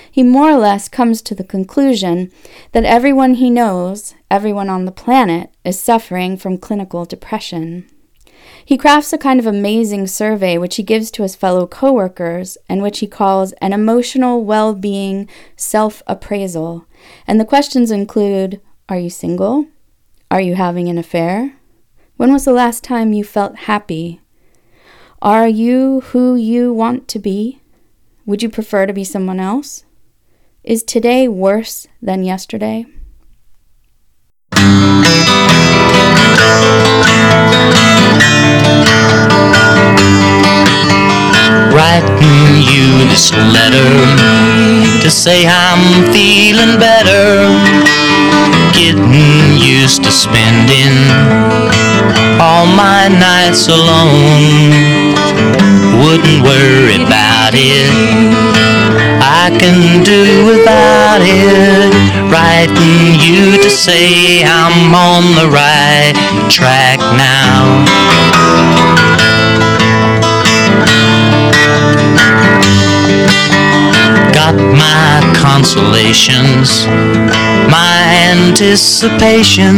He 0.10 0.24
more 0.24 0.52
or 0.52 0.58
less 0.58 0.88
comes 0.88 1.22
to 1.24 1.36
the 1.36 1.44
conclusion 1.44 2.32
that 2.72 2.86
everyone 2.86 3.34
he 3.34 3.50
knows, 3.50 4.16
everyone 4.30 4.70
on 4.70 4.86
the 4.86 4.92
planet, 4.94 5.50
is 5.66 5.78
suffering 5.78 6.38
from 6.38 6.58
clinical 6.58 7.04
depression. 7.04 7.86
He 8.64 8.78
crafts 8.78 9.12
a 9.12 9.18
kind 9.18 9.38
of 9.38 9.46
amazing 9.46 10.08
survey 10.08 10.58
which 10.58 10.78
he 10.78 10.84
gives 10.84 11.12
to 11.12 11.24
his 11.24 11.36
fellow 11.36 11.68
coworkers 11.68 12.58
and 12.70 12.82
which 12.82 13.00
he 13.00 13.06
calls 13.06 13.52
an 13.60 13.74
emotional 13.74 14.46
well 14.46 14.74
being 14.74 15.28
self 15.58 16.02
appraisal. 16.08 16.86
And 17.28 17.38
the 17.38 17.44
questions 17.44 17.92
include 17.92 18.62
Are 18.92 19.00
you 19.00 19.10
single? 19.10 19.68
Are 20.30 20.42
you 20.42 20.56
having 20.56 20.90
an 20.90 20.98
affair? 20.98 21.56
When 22.18 22.34
was 22.34 22.44
the 22.44 22.52
last 22.52 22.84
time 22.84 23.14
you 23.14 23.24
felt 23.24 23.72
happy? 23.72 24.20
Are 25.22 25.48
you 25.48 26.02
who 26.12 26.36
you 26.36 26.74
want 26.74 27.08
to 27.08 27.18
be? 27.18 27.62
Would 28.26 28.44
you 28.44 28.50
prefer 28.50 28.86
to 28.86 28.92
be 28.92 29.06
someone 29.06 29.40
else? 29.40 29.86
Is 30.66 30.84
today 30.84 31.30
worse 31.30 31.88
than 32.02 32.26
yesterday? 32.26 32.86
writing 41.72 42.60
you 42.60 43.08
this 43.08 43.32
letter 43.32 45.00
to 45.00 45.10
say 45.10 45.48
I'm 45.48 46.12
feeling 46.12 46.78
better. 46.78 48.01
Getting 48.74 49.58
used 49.58 50.04
to 50.04 50.12
spending 50.12 50.96
all 52.40 52.66
my 52.66 53.08
nights 53.08 53.68
alone. 53.68 54.72
Wouldn't 56.02 56.44
worry 56.44 56.96
about 56.96 57.54
it. 57.54 57.92
I 59.22 59.56
can 59.60 60.04
do 60.04 60.46
without 60.46 61.22
it. 61.22 61.94
Writing 62.32 63.20
you 63.20 63.62
to 63.62 63.70
say 63.70 64.44
I'm 64.44 64.96
on 64.96 65.36
the 65.36 65.48
right 65.50 66.16
track 66.50 67.00
now. 67.18 68.31
My 74.82 75.22
consolations, 75.38 76.88
my 77.70 77.98
anticipation 78.34 79.78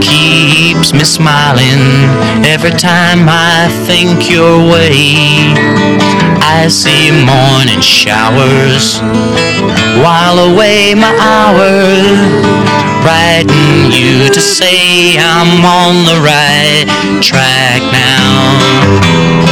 keeps 0.00 0.92
me 0.92 1.04
smiling 1.04 1.82
every 2.54 2.70
time 2.70 3.26
I 3.28 3.68
think 3.86 4.30
your 4.30 4.58
way. 4.72 5.50
I 6.56 6.68
see 6.68 7.10
morning 7.10 7.82
showers 7.82 9.00
while 10.04 10.38
away 10.50 10.94
my 10.94 11.14
hours, 11.32 12.18
writing 13.04 13.90
you 13.98 14.28
to 14.30 14.40
say 14.40 15.16
I'm 15.18 15.64
on 15.82 15.94
the 16.10 16.18
right 16.22 16.86
track 17.20 17.82
now. 17.92 19.44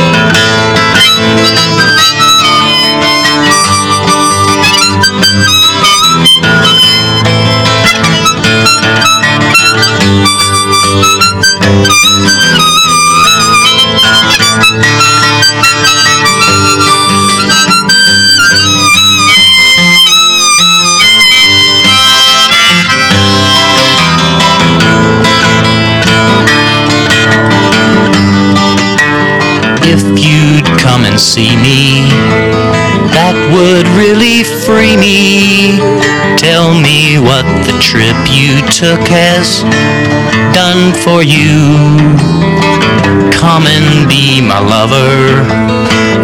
see 31.33 31.57
me 31.57 31.82
would 33.63 33.87
really 33.95 34.43
free 34.43 34.97
me. 34.97 35.79
Tell 36.37 36.75
me 36.75 37.23
what 37.23 37.47
the 37.63 37.79
trip 37.79 38.19
you 38.27 38.59
took 38.67 38.99
has 39.07 39.63
done 40.51 40.91
for 41.05 41.23
you. 41.23 41.71
Come 43.31 43.67
and 43.71 44.09
be 44.09 44.41
my 44.43 44.59
lover. 44.59 45.47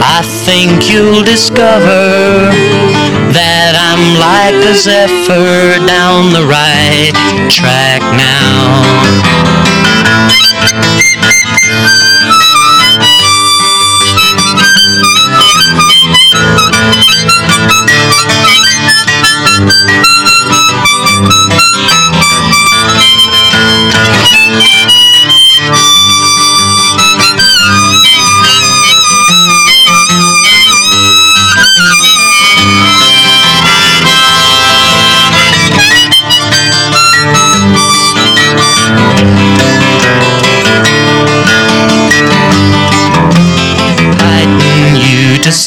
I 0.03 0.23
think 0.47 0.91
you'll 0.91 1.23
discover 1.23 2.51
that 3.31 3.73
I'm 3.79 4.03
like 4.19 4.59
a 4.67 4.75
zephyr 4.75 5.79
down 5.87 6.33
the 6.35 6.43
right 6.43 7.15
track 7.51 8.03
now. 8.19 9.39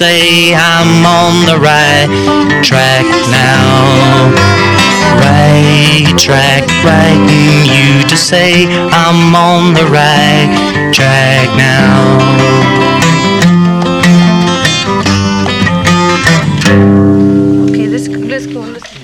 Say 0.01 0.55
I'm 0.55 1.05
on 1.05 1.45
the 1.45 1.59
right 1.59 2.09
track 2.63 3.05
now. 3.29 4.33
Right 5.21 6.17
track, 6.17 6.63
writing 6.83 7.69
you 7.69 8.01
to 8.09 8.17
say 8.17 8.65
I'm 8.65 9.35
on 9.35 9.75
the 9.75 9.85
right 9.85 10.49
track 10.91 11.55
now. 11.55 12.17
Okay, 17.69 17.85
let's 17.85 18.07
let's 18.07 18.47
go 18.47 18.63
and 18.63 18.73
listen. 18.73 18.97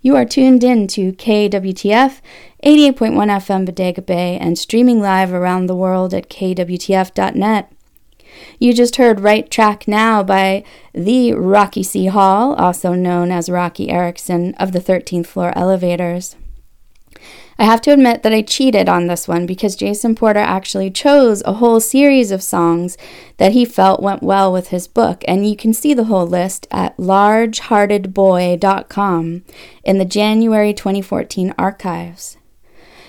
You 0.00 0.16
are 0.16 0.24
tuned 0.24 0.64
in 0.64 0.88
to 0.88 1.12
KWTF 1.12 2.20
88.1 2.64 2.96
FM 2.96 3.64
Bodega 3.64 4.02
Bay 4.02 4.36
and 4.36 4.58
streaming 4.58 5.00
live 5.00 5.32
around 5.32 5.66
the 5.66 5.76
world 5.76 6.12
at 6.12 6.28
kwtf.net. 6.28 7.70
You 8.58 8.72
just 8.72 8.96
heard 8.96 9.20
Right 9.20 9.50
Track 9.50 9.88
Now 9.88 10.22
by 10.22 10.64
the 10.92 11.34
Rocky 11.34 11.82
C. 11.82 12.06
Hall, 12.06 12.54
also 12.54 12.94
known 12.94 13.30
as 13.30 13.48
Roky 13.48 13.90
Erickson 13.90 14.54
of 14.54 14.72
the 14.72 14.80
13th 14.80 15.26
Floor 15.26 15.52
Elevators. 15.56 16.36
I 17.58 17.64
have 17.64 17.80
to 17.82 17.92
admit 17.92 18.22
that 18.22 18.32
I 18.32 18.40
cheated 18.42 18.88
on 18.88 19.06
this 19.06 19.28
one 19.28 19.46
because 19.46 19.76
Jason 19.76 20.16
Porter 20.16 20.40
actually 20.40 20.90
chose 20.90 21.40
a 21.44 21.52
whole 21.54 21.78
series 21.78 22.32
of 22.32 22.42
songs 22.42 22.98
that 23.36 23.52
he 23.52 23.64
felt 23.64 24.02
went 24.02 24.22
well 24.22 24.52
with 24.52 24.68
his 24.68 24.88
book, 24.88 25.22
and 25.28 25.48
you 25.48 25.56
can 25.56 25.72
see 25.72 25.94
the 25.94 26.04
whole 26.04 26.26
list 26.26 26.66
at 26.70 26.96
largeheartedboy.com 26.96 29.44
in 29.84 29.98
the 29.98 30.04
January 30.04 30.74
2014 30.74 31.54
archives. 31.56 32.36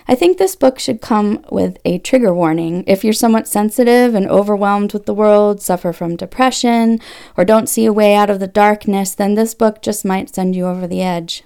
I 0.07 0.13
think 0.13 0.37
this 0.37 0.55
book 0.55 0.77
should 0.77 1.01
come 1.01 1.43
with 1.49 1.79
a 1.83 1.97
trigger 1.97 2.33
warning. 2.33 2.83
If 2.85 3.03
you're 3.03 3.13
somewhat 3.13 3.47
sensitive 3.47 4.13
and 4.13 4.27
overwhelmed 4.27 4.93
with 4.93 5.07
the 5.07 5.15
world, 5.15 5.61
suffer 5.61 5.91
from 5.91 6.15
depression, 6.15 6.99
or 7.35 7.43
don't 7.43 7.67
see 7.67 7.85
a 7.85 7.93
way 7.93 8.13
out 8.13 8.29
of 8.29 8.39
the 8.39 8.47
darkness, 8.47 9.15
then 9.15 9.33
this 9.33 9.55
book 9.55 9.81
just 9.81 10.05
might 10.05 10.33
send 10.33 10.55
you 10.55 10.67
over 10.67 10.85
the 10.85 11.01
edge. 11.01 11.43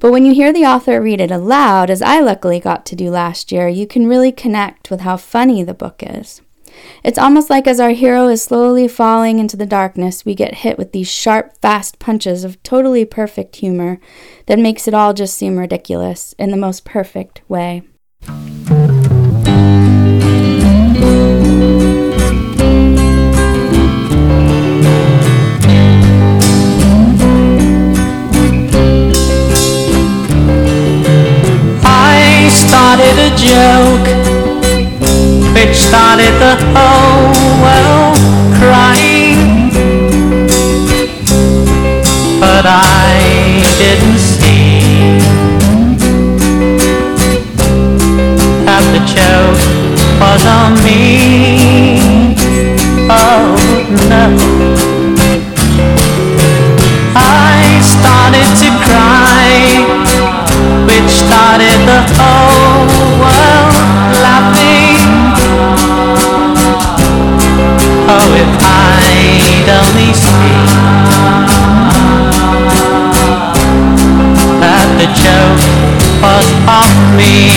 But 0.00 0.10
when 0.10 0.24
you 0.24 0.34
hear 0.34 0.52
the 0.52 0.64
author 0.64 1.00
read 1.00 1.20
it 1.20 1.30
aloud, 1.30 1.88
as 1.88 2.02
I 2.02 2.20
luckily 2.20 2.58
got 2.58 2.84
to 2.86 2.96
do 2.96 3.10
last 3.10 3.52
year, 3.52 3.68
you 3.68 3.86
can 3.86 4.08
really 4.08 4.32
connect 4.32 4.90
with 4.90 5.00
how 5.00 5.16
funny 5.16 5.62
the 5.62 5.74
book 5.74 6.02
is. 6.04 6.40
It's 7.04 7.18
almost 7.18 7.50
like 7.50 7.66
as 7.66 7.80
our 7.80 7.90
hero 7.90 8.28
is 8.28 8.42
slowly 8.42 8.88
falling 8.88 9.38
into 9.38 9.56
the 9.56 9.66
darkness, 9.66 10.24
we 10.24 10.34
get 10.34 10.56
hit 10.56 10.78
with 10.78 10.92
these 10.92 11.10
sharp, 11.10 11.60
fast 11.60 11.98
punches 11.98 12.44
of 12.44 12.62
totally 12.62 13.04
perfect 13.04 13.56
humor 13.56 14.00
that 14.46 14.58
makes 14.58 14.88
it 14.88 14.94
all 14.94 15.14
just 15.14 15.36
seem 15.36 15.58
ridiculous 15.58 16.34
in 16.38 16.50
the 16.50 16.56
most 16.56 16.84
perfect 16.84 17.42
way. 17.48 17.82
I 31.90 32.48
started 32.50 33.18
a 33.18 33.36
joke 33.36 34.27
which 35.58 35.76
started 35.76 36.32
the 36.38 36.54
whole 36.72 37.34
world 37.64 38.16
crying. 38.58 39.70
But 42.38 42.64
I 42.64 43.58
didn't 43.80 44.18
see 44.18 45.18
that 48.66 48.84
the 48.94 49.02
joke 49.16 49.62
was 50.22 50.42
on 50.46 50.72
me. 50.86 51.98
Oh 53.10 53.58
no. 54.12 54.26
I 57.16 57.58
started 57.94 58.48
to 58.62 58.68
cry 58.86 59.48
which 60.86 61.10
started 61.10 61.78
the 61.90 62.00
whole 62.14 62.57
Only 69.70 70.14
seen 70.14 70.66
that 74.60 74.88
the 74.96 75.06
joke 75.12 75.60
was 76.22 76.46
off 76.66 76.94
me. 77.14 77.50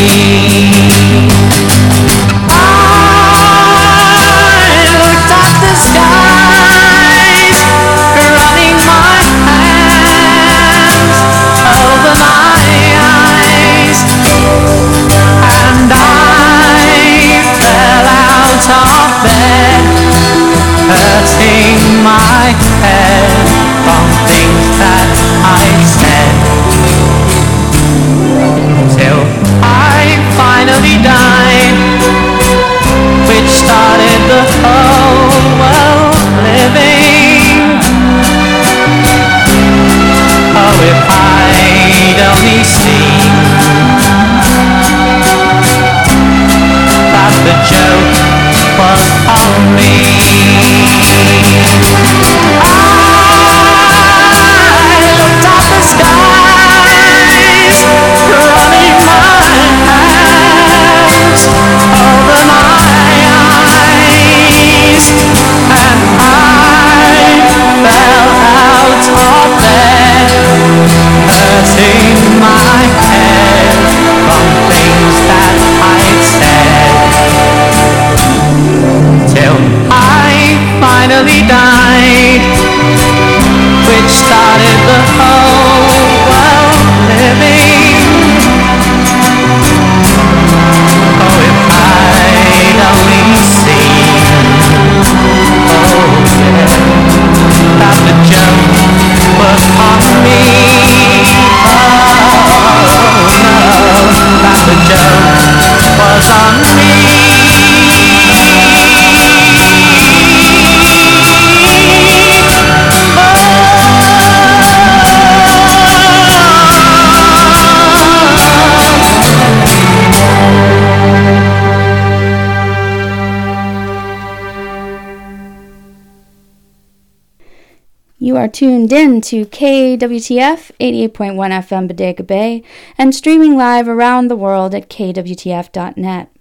Are 128.42 128.48
tuned 128.48 128.92
in 128.92 129.22
to 129.22 129.46
KWTF 129.46 130.72
88.1 130.80 131.12
FM 131.12 131.88
Bodega 131.88 132.24
Bay 132.24 132.64
and 132.98 133.14
streaming 133.14 133.56
live 133.56 133.88
around 133.88 134.30
the 134.30 134.36
world 134.36 134.74
at 134.74 134.90
kwtf.net. 134.90 136.32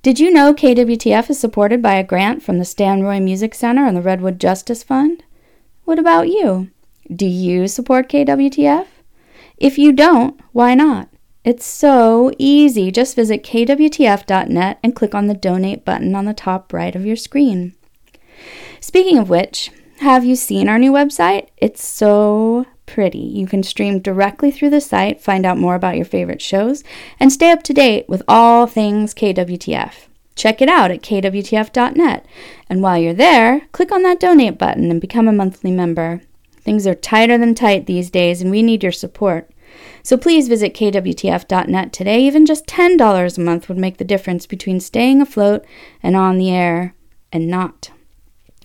Did 0.00 0.18
you 0.18 0.30
know 0.30 0.54
KWTF 0.54 1.28
is 1.28 1.38
supported 1.38 1.82
by 1.82 1.96
a 1.96 2.02
grant 2.02 2.42
from 2.42 2.58
the 2.58 2.64
Stan 2.64 3.02
Roy 3.02 3.20
Music 3.20 3.54
Center 3.54 3.84
and 3.84 3.94
the 3.94 4.00
Redwood 4.00 4.40
Justice 4.40 4.82
Fund? 4.82 5.22
What 5.84 5.98
about 5.98 6.28
you? 6.28 6.70
Do 7.14 7.26
you 7.26 7.68
support 7.68 8.08
KWTF? 8.08 8.86
If 9.58 9.76
you 9.76 9.92
don't, 9.92 10.40
why 10.52 10.74
not? 10.74 11.10
It's 11.44 11.66
so 11.66 12.32
easy. 12.38 12.90
Just 12.90 13.16
visit 13.16 13.44
kwtf.net 13.44 14.78
and 14.82 14.96
click 14.96 15.14
on 15.14 15.26
the 15.26 15.34
donate 15.34 15.84
button 15.84 16.14
on 16.14 16.24
the 16.24 16.32
top 16.32 16.72
right 16.72 16.96
of 16.96 17.04
your 17.04 17.16
screen. 17.16 17.74
Speaking 18.80 19.18
of 19.18 19.28
which, 19.28 19.70
have 20.00 20.24
you 20.24 20.34
seen 20.34 20.68
our 20.68 20.78
new 20.78 20.92
website? 20.92 21.48
It's 21.58 21.86
so 21.86 22.66
pretty. 22.86 23.18
You 23.18 23.46
can 23.46 23.62
stream 23.62 24.00
directly 24.00 24.50
through 24.50 24.70
the 24.70 24.80
site, 24.80 25.20
find 25.20 25.44
out 25.44 25.58
more 25.58 25.74
about 25.74 25.96
your 25.96 26.06
favorite 26.06 26.42
shows, 26.42 26.82
and 27.20 27.30
stay 27.30 27.50
up 27.50 27.62
to 27.64 27.74
date 27.74 28.08
with 28.08 28.22
all 28.26 28.66
things 28.66 29.14
KWTF. 29.14 30.06
Check 30.34 30.62
it 30.62 30.68
out 30.68 30.90
at 30.90 31.02
kwtf.net. 31.02 32.26
And 32.68 32.82
while 32.82 32.98
you're 32.98 33.12
there, 33.12 33.68
click 33.72 33.92
on 33.92 34.02
that 34.04 34.18
donate 34.18 34.58
button 34.58 34.90
and 34.90 35.00
become 35.00 35.28
a 35.28 35.32
monthly 35.32 35.70
member. 35.70 36.22
Things 36.62 36.86
are 36.86 36.94
tighter 36.94 37.36
than 37.36 37.54
tight 37.54 37.86
these 37.86 38.10
days, 38.10 38.40
and 38.40 38.50
we 38.50 38.62
need 38.62 38.82
your 38.82 38.92
support. 38.92 39.50
So 40.02 40.16
please 40.16 40.48
visit 40.48 40.74
kwtf.net 40.74 41.92
today. 41.92 42.20
Even 42.22 42.46
just 42.46 42.66
$10 42.66 43.36
a 43.36 43.40
month 43.40 43.68
would 43.68 43.78
make 43.78 43.98
the 43.98 44.04
difference 44.04 44.46
between 44.46 44.80
staying 44.80 45.20
afloat 45.20 45.64
and 46.02 46.16
on 46.16 46.38
the 46.38 46.50
air 46.50 46.94
and 47.32 47.48
not. 47.48 47.90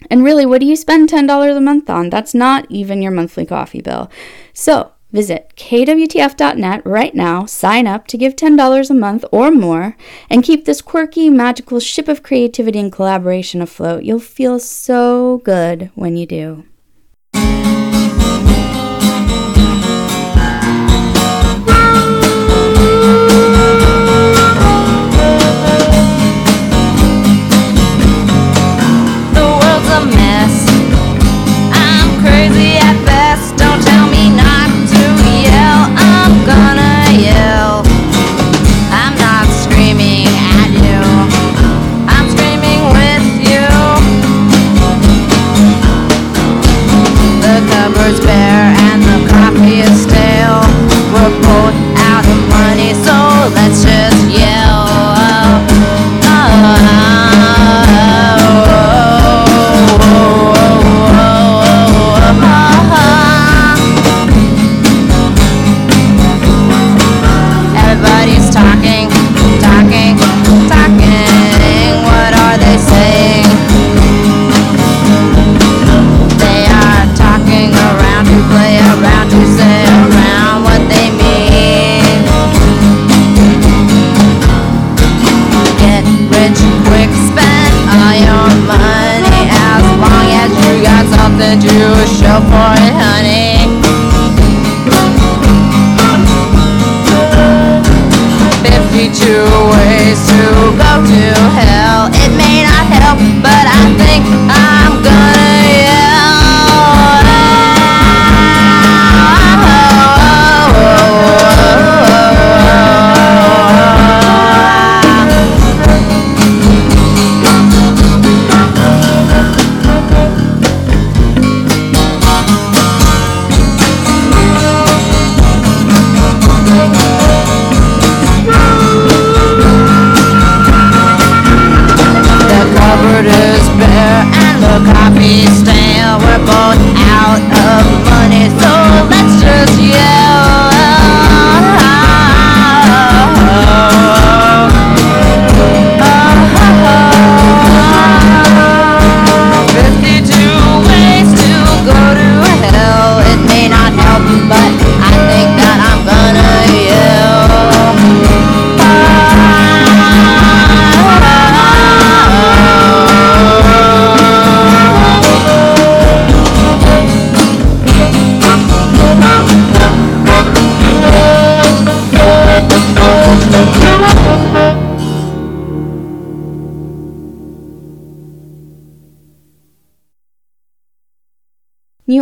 And 0.10 0.24
really, 0.24 0.46
what 0.46 0.62
do 0.62 0.68
you 0.68 0.76
spend 0.76 1.10
$10 1.10 1.58
a 1.58 1.62
month 1.62 1.90
on? 1.90 2.10
That's 2.10 2.34
not 2.34 2.66
even 2.70 3.02
your 3.02 3.12
monthly 3.12 3.46
coffee 3.46 3.82
bill. 3.82 4.10
So 4.54 4.92
visit 5.12 5.54
kwtf.net 5.56 6.86
right 6.86 7.16
now, 7.16 7.46
sign 7.46 7.88
up 7.88 8.06
to 8.08 8.18
give 8.18 8.36
$10 8.36 8.90
a 8.90 8.94
month 8.94 9.24
or 9.32 9.52
more, 9.52 9.96
and 10.30 10.44
keep 10.44 10.66
this 10.66 10.82
quirky, 10.82 11.30
magical 11.30 11.80
ship 11.80 12.08
of 12.08 12.24
creativity 12.24 12.80
and 12.80 12.92
collaboration 12.92 13.62
afloat. 13.62 14.04
You'll 14.04 14.20
feel 14.20 14.60
so 14.60 15.42
good 15.46 15.92
when 15.96 16.18
you 16.18 16.26
do. 16.26 16.66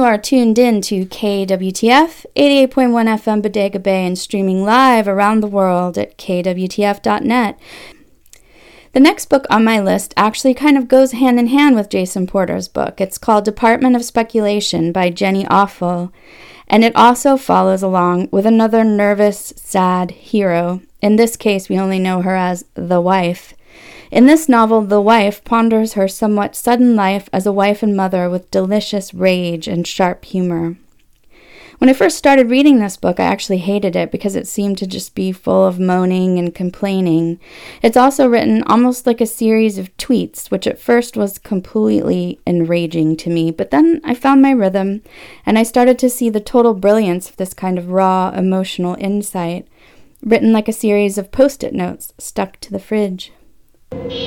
You 0.03 0.09
are 0.09 0.17
tuned 0.17 0.59
in 0.59 0.81
to 0.81 1.05
KWTF 1.05 2.25
88.1 2.35 2.67
FM 2.67 3.41
Bodega 3.41 3.79
Bay 3.79 4.05
and 4.05 4.19
streaming 4.19 4.65
live 4.65 5.07
around 5.07 5.39
the 5.39 5.47
world 5.47 5.97
at 5.97 6.17
kwtf.net. 6.17 7.57
The 8.91 8.99
next 8.99 9.29
book 9.29 9.45
on 9.49 9.63
my 9.63 9.79
list 9.79 10.13
actually 10.17 10.55
kind 10.55 10.77
of 10.77 10.89
goes 10.89 11.13
hand 11.13 11.39
in 11.39 11.47
hand 11.47 11.77
with 11.77 11.89
Jason 11.89 12.27
Porter's 12.27 12.67
book. 12.67 12.99
It's 12.99 13.17
called 13.17 13.45
Department 13.45 13.95
of 13.95 14.03
Speculation 14.03 14.91
by 14.91 15.09
Jenny 15.09 15.45
Offill, 15.45 16.11
and 16.67 16.83
it 16.83 16.93
also 16.97 17.37
follows 17.37 17.81
along 17.81 18.27
with 18.29 18.45
another 18.45 18.83
nervous, 18.83 19.53
sad 19.55 20.11
hero. 20.11 20.81
In 21.01 21.15
this 21.15 21.37
case, 21.37 21.69
we 21.69 21.79
only 21.79 21.97
know 21.97 22.21
her 22.23 22.35
as 22.35 22.65
the 22.73 22.99
wife. 22.99 23.53
In 24.13 24.27
this 24.27 24.47
novel, 24.47 24.81
the 24.81 25.01
wife 25.01 25.43
ponders 25.43 25.93
her 25.93 26.07
somewhat 26.07 26.55
sudden 26.55 26.95
life 26.95 27.27
as 27.33 27.47
a 27.47 27.51
wife 27.51 27.81
and 27.81 27.97
mother 27.97 28.29
with 28.29 28.51
delicious 28.51 29.11
rage 29.11 29.67
and 29.67 29.87
sharp 29.87 30.23
humor. 30.25 30.75
When 31.79 31.89
I 31.89 31.93
first 31.93 32.15
started 32.15 32.51
reading 32.51 32.77
this 32.77 32.95
book, 32.95 33.19
I 33.19 33.23
actually 33.23 33.57
hated 33.57 33.95
it 33.95 34.11
because 34.11 34.35
it 34.35 34.47
seemed 34.47 34.77
to 34.77 34.85
just 34.85 35.15
be 35.15 35.31
full 35.31 35.65
of 35.65 35.79
moaning 35.79 36.37
and 36.37 36.53
complaining. 36.53 37.39
It's 37.81 37.97
also 37.97 38.27
written 38.27 38.61
almost 38.67 39.07
like 39.07 39.19
a 39.19 39.25
series 39.25 39.79
of 39.79 39.97
tweets, 39.97 40.51
which 40.51 40.67
at 40.67 40.77
first 40.77 41.17
was 41.17 41.39
completely 41.39 42.39
enraging 42.45 43.17
to 43.17 43.31
me, 43.31 43.49
but 43.49 43.71
then 43.71 43.99
I 44.03 44.13
found 44.13 44.43
my 44.43 44.51
rhythm 44.51 45.01
and 45.43 45.57
I 45.57 45.63
started 45.63 45.97
to 45.97 46.09
see 46.11 46.29
the 46.29 46.39
total 46.39 46.75
brilliance 46.75 47.31
of 47.31 47.37
this 47.37 47.55
kind 47.55 47.79
of 47.79 47.89
raw 47.89 48.29
emotional 48.29 48.95
insight, 48.99 49.67
written 50.21 50.53
like 50.53 50.67
a 50.67 50.71
series 50.71 51.17
of 51.17 51.31
post 51.31 51.63
it 51.63 51.73
notes 51.73 52.13
stuck 52.19 52.59
to 52.59 52.69
the 52.69 52.77
fridge. 52.77 53.31
Thank 53.93 54.11
you. 54.11 54.23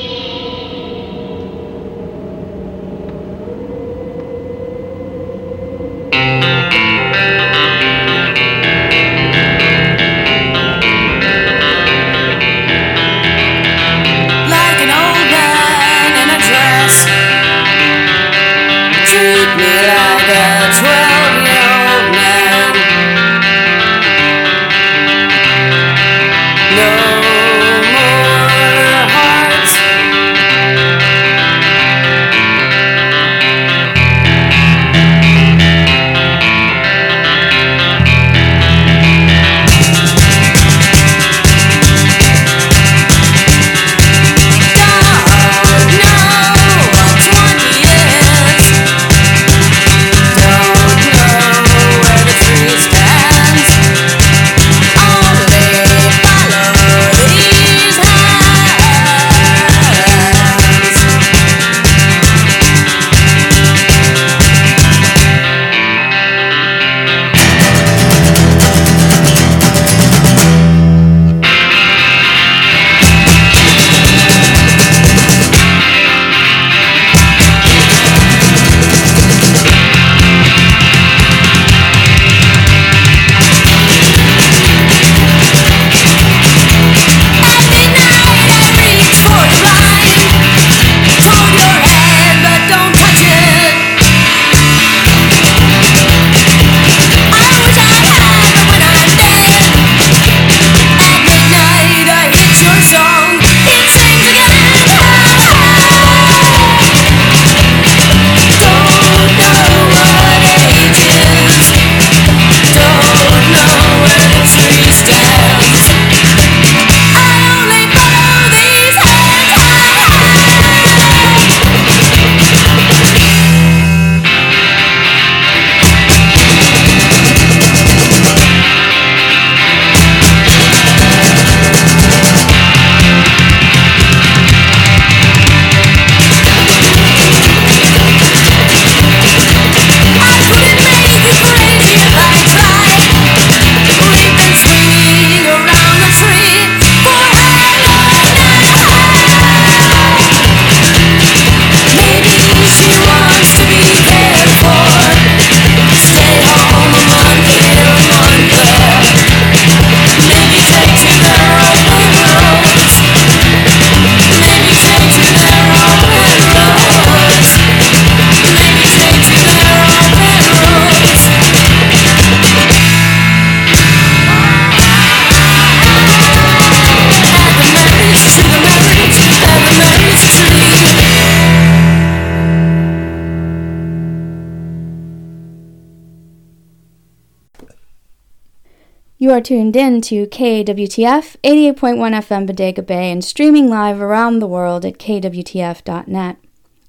Are 189.31 189.41
tuned 189.41 189.75
in 189.77 190.01
to 190.03 190.27
KWTF 190.29 191.37
88.1 191.43 191.75
FM 191.75 192.47
Bodega 192.47 192.81
Bay 192.81 193.11
and 193.11 193.25
streaming 193.25 193.69
live 193.69 194.01
around 194.01 194.39
the 194.39 194.47
world 194.47 194.85
at 194.85 194.99
kwtf.net. 194.99 196.37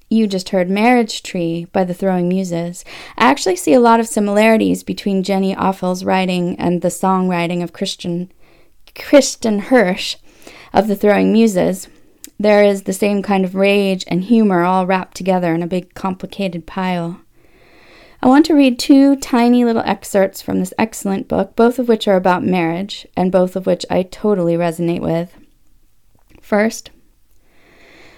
You 0.08 0.26
just 0.26 0.50
heard 0.50 0.70
Marriage 0.70 1.22
Tree 1.22 1.66
by 1.72 1.84
the 1.84 1.94
Throwing 1.94 2.28
Muses. 2.28 2.84
I 3.16 3.28
actually 3.28 3.56
see 3.56 3.74
a 3.74 3.80
lot 3.80 3.98
of 3.98 4.06
similarities 4.06 4.84
between 4.84 5.24
Jenny 5.24 5.54
Offill's 5.54 6.04
writing 6.04 6.54
and 6.60 6.80
the 6.80 6.88
songwriting 6.88 7.62
of 7.62 7.72
Christian 7.72 8.30
Kristin 8.94 9.62
Hersh 9.62 10.16
of 10.72 10.86
the 10.86 10.96
Throwing 10.96 11.32
Muses. 11.32 11.88
There 12.38 12.62
is 12.62 12.84
the 12.84 12.92
same 12.92 13.20
kind 13.20 13.44
of 13.44 13.56
rage 13.56 14.04
and 14.06 14.22
humor 14.22 14.62
all 14.62 14.86
wrapped 14.86 15.16
together 15.16 15.54
in 15.54 15.62
a 15.62 15.66
big 15.66 15.94
complicated 15.94 16.66
pile. 16.66 17.20
I 18.20 18.26
want 18.26 18.46
to 18.46 18.54
read 18.54 18.78
two 18.78 19.14
tiny 19.16 19.64
little 19.64 19.82
excerpts 19.84 20.42
from 20.42 20.58
this 20.58 20.74
excellent 20.76 21.28
book, 21.28 21.54
both 21.54 21.78
of 21.78 21.88
which 21.88 22.08
are 22.08 22.16
about 22.16 22.42
marriage, 22.42 23.06
and 23.16 23.30
both 23.30 23.54
of 23.54 23.64
which 23.64 23.86
I 23.88 24.02
totally 24.02 24.54
resonate 24.54 25.00
with. 25.00 25.36
First, 26.42 26.90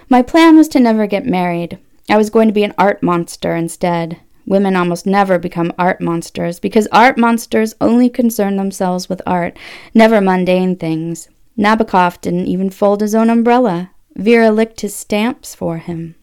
my 0.09 0.23
plan 0.23 0.57
was 0.57 0.69
to 0.69 0.81
never 0.81 1.07
get 1.07 1.27
married. 1.27 1.79
I 2.09 2.17
was 2.17 2.31
going 2.31 2.49
to 2.49 2.55
be 2.55 2.65
an 2.65 2.75
art 2.79 3.03
monster 3.03 3.55
instead. 3.55 4.21
Women 4.47 4.75
almost 4.75 5.07
never 5.07 5.39
become 5.39 5.73
art 5.79 6.01
monsters 6.01 6.59
because 6.59 6.89
art 6.91 7.19
monsters 7.19 7.75
only 7.81 8.09
concern 8.09 8.57
themselves 8.57 9.09
with 9.09 9.21
art, 9.27 9.57
never 9.95 10.21
mundane 10.21 10.77
things. 10.77 11.29
Nabokov 11.59 12.21
didn't 12.23 12.47
even 12.47 12.71
fold 12.71 13.03
his 13.03 13.15
own 13.15 13.29
umbrella. 13.29 13.91
Vera 14.17 14.51
licked 14.51 14.81
his 14.81 14.95
stamps 14.97 15.55
for 15.55 15.77
him. 15.79 16.15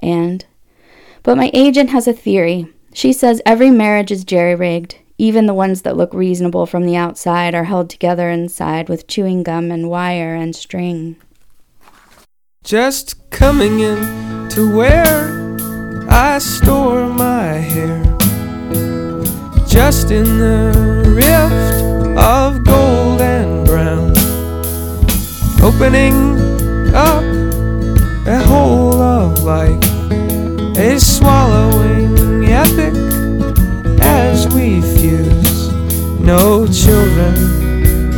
And 0.00 0.44
but 1.26 1.36
my 1.36 1.50
agent 1.52 1.90
has 1.90 2.06
a 2.06 2.12
theory. 2.12 2.72
She 2.94 3.12
says 3.12 3.42
every 3.44 3.68
marriage 3.68 4.12
is 4.12 4.24
jerry 4.24 4.54
rigged. 4.54 4.98
Even 5.18 5.46
the 5.46 5.54
ones 5.54 5.82
that 5.82 5.96
look 5.96 6.14
reasonable 6.14 6.66
from 6.66 6.86
the 6.86 6.94
outside 6.94 7.52
are 7.52 7.64
held 7.64 7.90
together 7.90 8.30
inside 8.30 8.88
with 8.88 9.08
chewing 9.08 9.42
gum 9.42 9.72
and 9.72 9.90
wire 9.90 10.36
and 10.36 10.54
string. 10.54 11.16
Just 12.62 13.28
coming 13.30 13.80
in 13.80 14.48
to 14.50 14.72
where 14.76 15.58
I 16.08 16.38
store 16.38 17.08
my 17.08 17.54
hair. 17.54 18.04
Just 19.66 20.12
in 20.12 20.38
the 20.38 21.02
rift 21.08 22.16
of 22.16 22.64
gold 22.64 23.20
and 23.20 23.66
brown. 23.66 24.10
Opening 25.60 26.14
up 26.94 27.24
a 28.28 28.44
hole 28.44 29.02
of 29.02 29.42
light 29.42 29.85
swallowing 30.98 32.44
epic 32.46 32.94
as 34.00 34.46
we 34.48 34.80
fuse. 34.80 35.72
No 36.20 36.66
children 36.66 37.66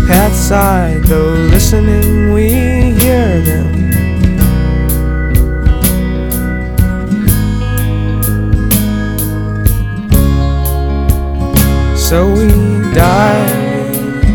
pathside, 0.08 1.02
though 1.04 1.34
listening 1.52 2.32
we 2.32 2.48
hear 2.48 3.40
them. 3.42 3.88
So 11.96 12.26
we 12.32 12.48
die. 12.94 13.48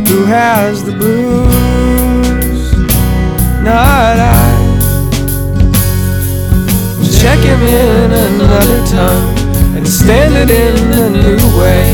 Who 0.08 0.26
has 0.26 0.84
the 0.84 0.92
blues? 0.92 2.72
Not 3.64 4.20
I 4.20 4.53
check 7.24 7.40
him 7.40 7.62
in 7.62 8.12
another 8.12 8.86
time 8.86 9.38
and 9.78 9.88
stand 9.88 10.36
it 10.36 10.52
in 10.52 10.76
a 10.92 11.10
new 11.10 11.44
way. 11.58 11.86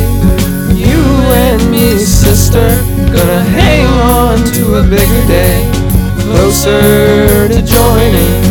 You 0.73 1.03
and 1.45 1.61
me, 1.69 1.99
sister, 1.99 2.67
gonna 3.15 3.43
hang 3.61 3.85
on 3.85 4.37
to 4.55 4.79
a 4.81 4.81
bigger 4.81 5.23
day. 5.27 5.69
Closer 6.23 7.47
to 7.47 7.61
joining, 7.61 8.41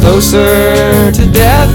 closer 0.00 1.12
to 1.12 1.30
death, 1.30 1.70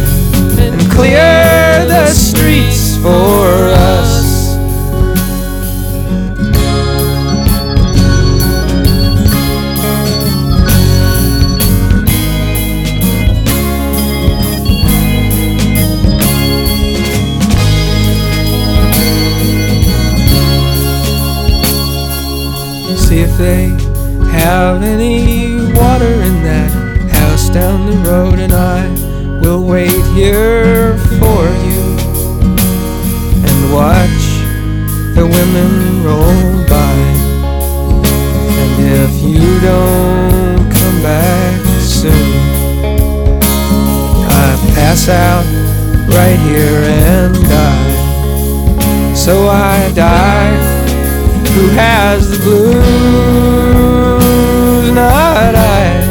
and 0.60 0.76
clear 0.92 1.86
the 1.88 2.08
streets 2.08 2.98
for 2.98 3.48
us. 3.94 4.21
They 23.42 23.70
have 24.30 24.84
any 24.84 25.50
water 25.74 26.14
in 26.30 26.44
that 26.44 26.72
house 27.12 27.50
down 27.50 27.88
the 27.90 27.98
road, 28.08 28.38
and 28.38 28.54
I 28.54 28.88
will 29.42 29.66
wait 29.66 30.04
here 30.14 30.96
for 31.18 31.42
you 31.66 31.82
and 33.48 33.74
watch 33.74 34.26
the 35.18 35.26
women 35.26 36.04
roll 36.04 36.68
by. 36.70 36.98
And 38.62 38.74
if 39.02 39.14
you 39.24 39.60
don't 39.60 40.72
come 40.72 41.02
back 41.02 41.60
soon, 41.82 42.30
I 44.30 44.46
pass 44.76 45.10
out 45.10 45.46
right 46.14 46.40
here 46.52 46.84
and 46.84 47.34
die. 47.50 49.16
So 49.16 49.48
I 49.48 49.92
die 49.96 50.71
has 51.74 52.32
the 52.32 52.38
blues, 52.44 52.82
not 54.92 55.56
I. 55.56 56.02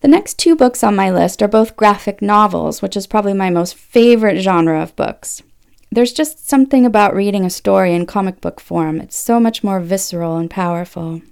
The 0.00 0.08
next 0.08 0.38
two 0.38 0.54
books 0.54 0.84
on 0.84 0.94
my 0.94 1.10
list 1.10 1.42
are 1.42 1.48
both 1.48 1.76
graphic 1.76 2.20
novels, 2.20 2.82
which 2.82 2.96
is 2.96 3.06
probably 3.06 3.32
my 3.32 3.48
most 3.48 3.74
favorite 3.74 4.38
genre 4.40 4.82
of 4.82 4.94
books. 4.96 5.42
There's 5.90 6.12
just 6.12 6.48
something 6.48 6.84
about 6.84 7.14
reading 7.14 7.44
a 7.44 7.50
story 7.50 7.94
in 7.94 8.04
comic 8.04 8.40
book 8.40 8.60
form, 8.60 9.00
it's 9.00 9.16
so 9.16 9.40
much 9.40 9.64
more 9.64 9.80
visceral 9.80 10.36
and 10.36 10.50
powerful. 10.50 11.22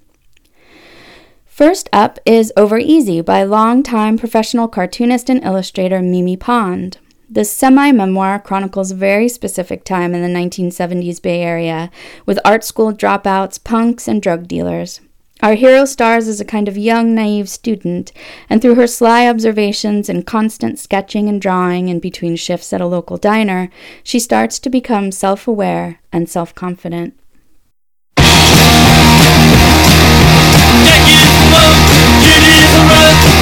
First 1.52 1.90
up 1.92 2.18
is 2.24 2.50
Over 2.56 2.78
Easy 2.78 3.20
by 3.20 3.42
longtime 3.42 4.16
professional 4.16 4.68
cartoonist 4.68 5.28
and 5.28 5.44
illustrator 5.44 6.00
Mimi 6.00 6.34
Pond. 6.34 6.96
This 7.28 7.52
semi 7.52 7.92
memoir 7.92 8.40
chronicles 8.40 8.90
a 8.90 8.94
very 8.94 9.28
specific 9.28 9.84
time 9.84 10.14
in 10.14 10.22
the 10.22 10.40
1970s 10.40 11.20
Bay 11.20 11.42
Area, 11.42 11.90
with 12.24 12.38
art 12.42 12.64
school 12.64 12.90
dropouts, 12.90 13.62
punks, 13.62 14.08
and 14.08 14.22
drug 14.22 14.48
dealers. 14.48 15.02
Our 15.42 15.52
hero 15.52 15.84
stars 15.84 16.26
as 16.26 16.40
a 16.40 16.46
kind 16.46 16.68
of 16.68 16.78
young, 16.78 17.14
naive 17.14 17.50
student, 17.50 18.12
and 18.48 18.62
through 18.62 18.76
her 18.76 18.86
sly 18.86 19.28
observations 19.28 20.08
and 20.08 20.26
constant 20.26 20.78
sketching 20.78 21.28
and 21.28 21.38
drawing 21.38 21.90
in 21.90 22.00
between 22.00 22.36
shifts 22.36 22.72
at 22.72 22.80
a 22.80 22.86
local 22.86 23.18
diner, 23.18 23.68
she 24.02 24.18
starts 24.18 24.58
to 24.58 24.70
become 24.70 25.12
self 25.12 25.46
aware 25.46 26.00
and 26.10 26.30
self 26.30 26.54
confident. 26.54 27.12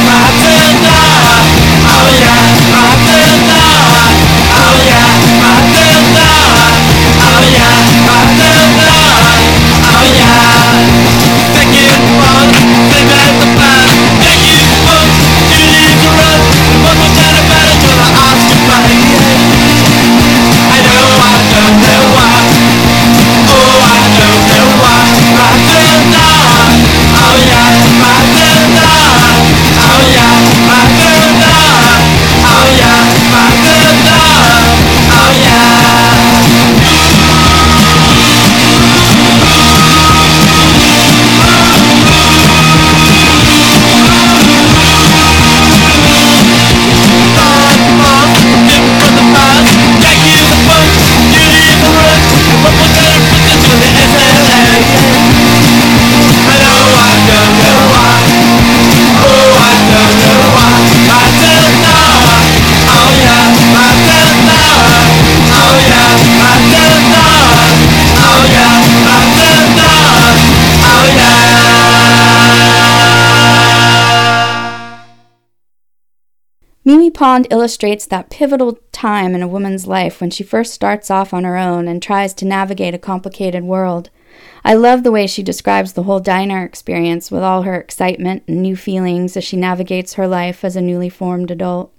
Pond 77.24 77.48
illustrates 77.50 78.06
that 78.08 78.30
pivotal 78.30 78.80
time 78.92 79.34
in 79.34 79.42
a 79.42 79.48
woman's 79.48 79.88
life 79.88 80.20
when 80.20 80.30
she 80.30 80.44
first 80.44 80.74
starts 80.74 81.10
off 81.10 81.34
on 81.34 81.46
her 81.46 81.56
own 81.56 81.88
and 81.88 82.04
tries 82.04 82.34
to 82.34 82.44
navigate 82.44 82.94
a 82.94 82.98
complicated 82.98 83.64
world. 83.64 84.10
I 84.66 84.74
love 84.74 85.04
the 85.04 85.12
way 85.12 85.26
she 85.26 85.42
describes 85.42 85.94
the 85.94 86.04
whole 86.04 86.20
diner 86.20 86.66
experience 86.66 87.32
with 87.32 87.42
all 87.42 87.62
her 87.62 87.76
excitement 87.76 88.44
and 88.46 88.62
new 88.62 88.76
feelings 88.76 89.38
as 89.38 89.46
she 89.46 89.56
navigates 89.56 90.16
her 90.16 90.28
life 90.28 90.66
as 90.66 90.76
a 90.76 90.82
newly 90.82 91.08
formed 91.08 91.50
adult. 91.50 91.94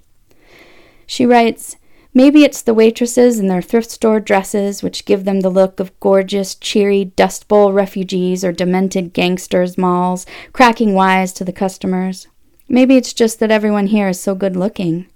She 1.06 1.24
writes, 1.24 1.78
Maybe 2.12 2.44
it's 2.44 2.60
the 2.60 2.74
waitresses 2.74 3.38
in 3.38 3.48
their 3.48 3.62
thrift 3.62 3.90
store 3.90 4.20
dresses 4.20 4.82
which 4.82 5.06
give 5.06 5.24
them 5.24 5.40
the 5.40 5.48
look 5.48 5.80
of 5.80 5.98
gorgeous, 6.00 6.54
cheery 6.54 7.06
Dust 7.06 7.48
Bowl 7.48 7.72
refugees 7.72 8.44
or 8.44 8.52
demented 8.52 9.14
gangsters' 9.14 9.78
malls, 9.78 10.26
cracking 10.52 10.92
wise 10.92 11.32
to 11.32 11.46
the 11.46 11.50
customers. 11.50 12.28
Maybe 12.68 12.98
it's 12.98 13.14
just 13.14 13.40
that 13.40 13.50
everyone 13.50 13.86
here 13.86 14.08
is 14.08 14.20
so 14.20 14.34
good 14.34 14.54
looking. 14.54 15.06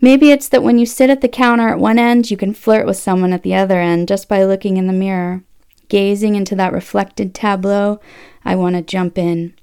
Maybe 0.00 0.30
it's 0.30 0.48
that 0.48 0.62
when 0.62 0.78
you 0.78 0.86
sit 0.86 1.10
at 1.10 1.20
the 1.20 1.28
counter 1.28 1.68
at 1.68 1.78
one 1.78 1.98
end, 1.98 2.30
you 2.30 2.36
can 2.36 2.54
flirt 2.54 2.86
with 2.86 2.96
someone 2.96 3.32
at 3.32 3.42
the 3.42 3.54
other 3.54 3.80
end 3.80 4.08
just 4.08 4.28
by 4.28 4.44
looking 4.44 4.76
in 4.76 4.86
the 4.86 4.92
mirror. 4.92 5.42
Gazing 5.88 6.34
into 6.34 6.54
that 6.56 6.72
reflected 6.72 7.34
tableau, 7.34 8.00
I 8.44 8.54
want 8.54 8.76
to 8.76 8.82
jump 8.82 9.18
in. 9.18 9.54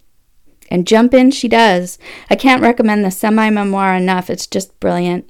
And 0.72 0.88
jump 0.88 1.14
in 1.14 1.32
she 1.32 1.48
does. 1.48 2.00
I 2.30 2.36
can't 2.36 2.62
recommend 2.62 3.06
the 3.06 3.12
semi 3.12 3.50
memoir 3.50 3.94
enough, 3.96 4.30
it's 4.30 4.48
just 4.48 4.80
brilliant. 4.80 5.30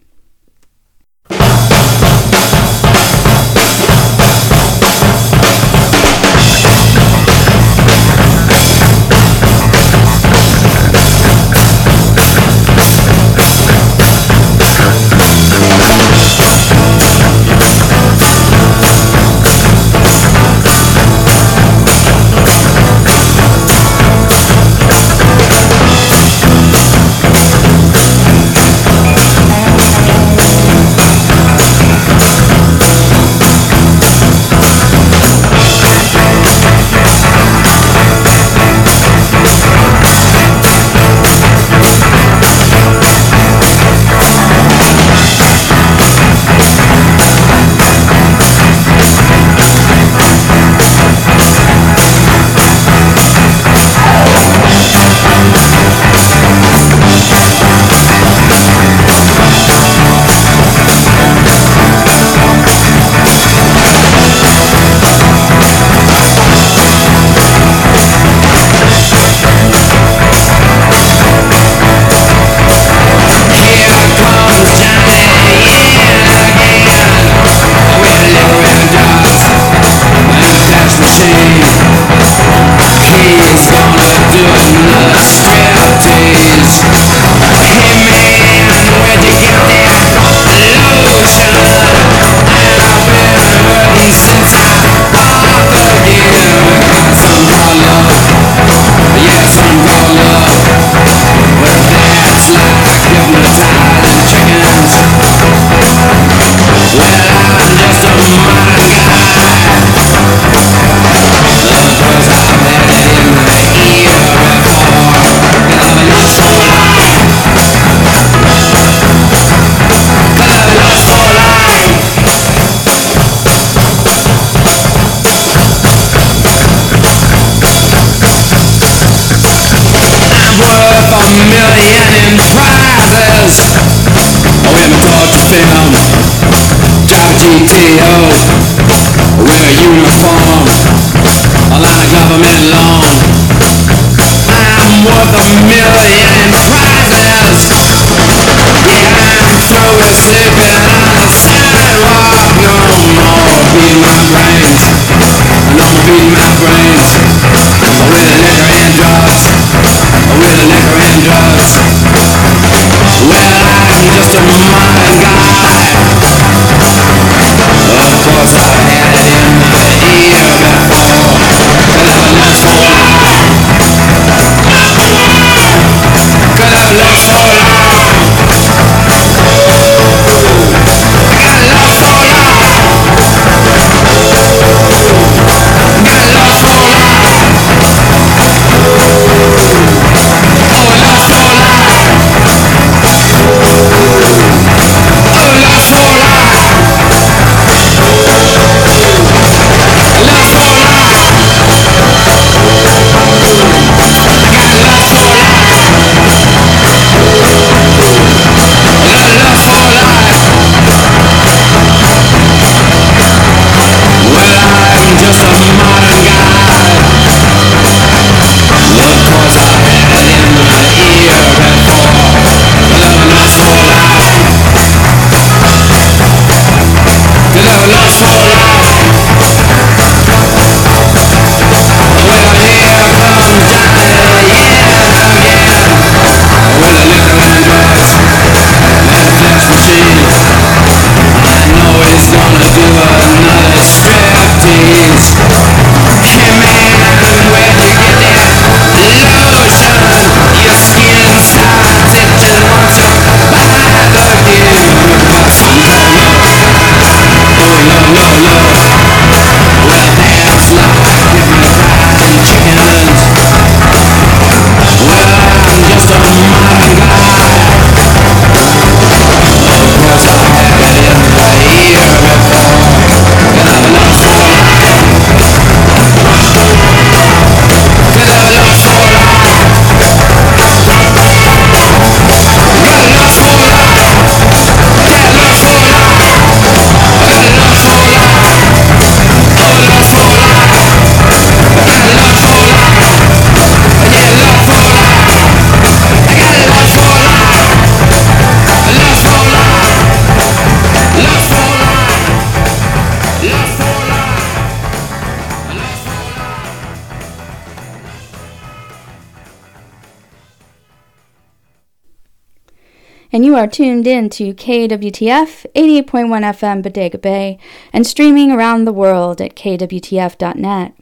And 313.35 313.43
you 313.43 313.53
are 313.53 313.67
tuned 313.67 314.07
in 314.07 314.29
to 314.29 314.53
KWTF 314.53 315.65
88.1 315.75 316.05
FM 316.05 316.81
Bodega 316.81 317.17
Bay 317.17 317.59
and 317.91 318.07
streaming 318.07 318.49
around 318.49 318.85
the 318.85 318.93
world 318.93 319.41
at 319.41 319.57
kwtf.net. 319.57 320.93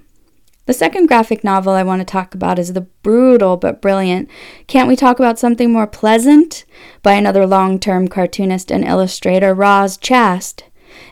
The 0.65 0.73
second 0.73 1.05
graphic 1.05 1.43
novel 1.43 1.73
I 1.73 1.83
want 1.83 1.99
to 2.01 2.11
talk 2.11 2.33
about 2.33 2.57
is 2.57 2.73
the 2.73 2.87
brutal 3.03 3.55
but 3.55 3.83
brilliant 3.83 4.31
Can't 4.65 4.87
We 4.87 4.95
Talk 4.95 5.19
About 5.19 5.37
Something 5.37 5.71
More 5.71 5.85
Pleasant 5.85 6.65
by 7.03 7.13
another 7.13 7.45
long 7.45 7.79
term 7.79 8.07
cartoonist 8.07 8.71
and 8.71 8.83
illustrator, 8.83 9.53
Roz 9.53 9.95
Chast. 9.95 10.63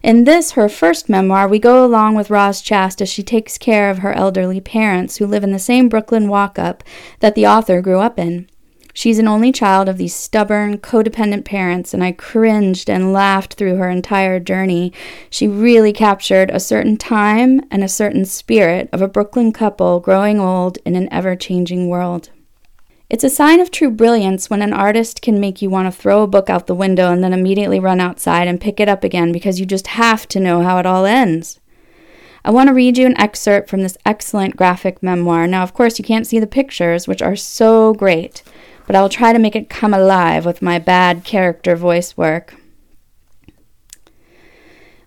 In 0.01 0.23
this, 0.23 0.53
her 0.53 0.67
first 0.67 1.07
memoir, 1.07 1.47
we 1.47 1.59
go 1.59 1.85
along 1.85 2.15
with 2.15 2.31
Roz 2.31 2.63
Chast 2.63 2.99
as 2.99 3.09
she 3.09 3.21
takes 3.21 3.59
care 3.59 3.91
of 3.91 3.99
her 3.99 4.13
elderly 4.13 4.59
parents 4.59 5.17
who 5.17 5.27
live 5.27 5.43
in 5.43 5.51
the 5.51 5.59
same 5.59 5.87
Brooklyn 5.87 6.29
walk 6.29 6.57
up 6.57 6.83
that 7.19 7.35
the 7.35 7.45
author 7.45 7.79
grew 7.79 7.99
up 7.99 8.17
in. 8.17 8.47
She's 8.93 9.19
an 9.19 9.27
only 9.27 9.51
child 9.51 9.87
of 9.87 9.97
these 9.97 10.13
stubborn, 10.13 10.77
codependent 10.77 11.45
parents, 11.45 11.93
and 11.93 12.03
I 12.03 12.11
cringed 12.11 12.89
and 12.89 13.13
laughed 13.13 13.53
through 13.53 13.75
her 13.75 13.89
entire 13.89 14.39
journey. 14.39 14.91
She 15.29 15.47
really 15.47 15.93
captured 15.93 16.49
a 16.49 16.59
certain 16.59 16.97
time 16.97 17.61
and 17.71 17.83
a 17.83 17.87
certain 17.87 18.25
spirit 18.25 18.89
of 18.91 19.01
a 19.01 19.07
Brooklyn 19.07 19.53
couple 19.53 19.99
growing 19.99 20.39
old 20.39 20.77
in 20.85 20.95
an 20.95 21.11
ever 21.11 21.35
changing 21.35 21.87
world. 21.87 22.29
It's 23.09 23.25
a 23.25 23.29
sign 23.29 23.59
of 23.59 23.71
true 23.71 23.91
brilliance 23.91 24.49
when 24.49 24.61
an 24.61 24.71
artist 24.71 25.21
can 25.21 25.39
make 25.39 25.61
you 25.61 25.69
want 25.69 25.93
to 25.93 25.99
throw 26.01 26.23
a 26.23 26.27
book 26.27 26.49
out 26.49 26.67
the 26.67 26.73
window 26.73 27.11
and 27.11 27.21
then 27.21 27.33
immediately 27.33 27.77
run 27.77 27.99
outside 27.99 28.47
and 28.47 28.61
pick 28.61 28.79
it 28.79 28.87
up 28.87 29.03
again 29.03 29.33
because 29.33 29.59
you 29.59 29.65
just 29.65 29.87
have 29.87 30.27
to 30.29 30.39
know 30.39 30.61
how 30.61 30.77
it 30.77 30.85
all 30.85 31.05
ends. 31.05 31.59
I 32.43 32.51
want 32.51 32.67
to 32.67 32.73
read 32.73 32.97
you 32.97 33.05
an 33.05 33.19
excerpt 33.19 33.69
from 33.69 33.83
this 33.83 33.97
excellent 34.05 34.55
graphic 34.55 35.03
memoir. 35.03 35.45
Now, 35.45 35.61
of 35.61 35.73
course, 35.73 35.99
you 35.99 36.05
can't 36.05 36.25
see 36.25 36.39
the 36.39 36.47
pictures, 36.47 37.07
which 37.07 37.21
are 37.21 37.35
so 37.35 37.93
great 37.93 38.43
but 38.91 38.97
I 38.97 39.01
will 39.03 39.07
try 39.07 39.31
to 39.31 39.39
make 39.39 39.55
it 39.55 39.69
come 39.69 39.93
alive 39.93 40.45
with 40.45 40.61
my 40.61 40.77
bad 40.77 41.23
character 41.23 41.77
voice 41.77 42.17
work. 42.17 42.55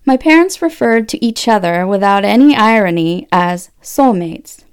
My 0.03 0.17
parents 0.17 0.59
referred 0.59 1.07
to 1.09 1.23
each 1.23 1.47
other 1.47 1.85
without 1.85 2.25
any 2.25 2.55
irony 2.55 3.27
as 3.31 3.69
soulmates. 3.83 4.63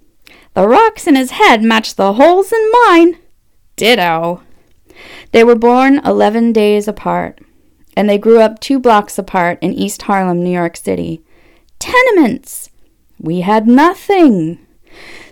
The 0.55 0.67
rocks 0.67 1.07
in 1.07 1.15
his 1.15 1.33
head 1.33 1.63
match 1.63 1.95
the 1.95 2.15
holes 2.15 2.55
in 2.55 2.73
mine. 2.87 3.19
Ditto. 3.77 4.41
They 5.33 5.45
were 5.45 5.57
born 5.57 6.01
11 6.07 6.55
days 6.55 6.89
apart, 6.89 7.39
and 7.95 8.09
they 8.09 8.17
grew 8.17 8.41
up 8.41 8.61
two 8.61 8.81
blocks 8.81 9.19
apart 9.19 9.59
in 9.61 9.75
East 9.75 10.01
Harlem, 10.01 10.43
New 10.43 10.53
York 10.53 10.75
City. 10.75 11.23
Tenements! 11.79 12.71
We 13.21 13.43
had 13.43 13.67
nothing. 13.67 14.67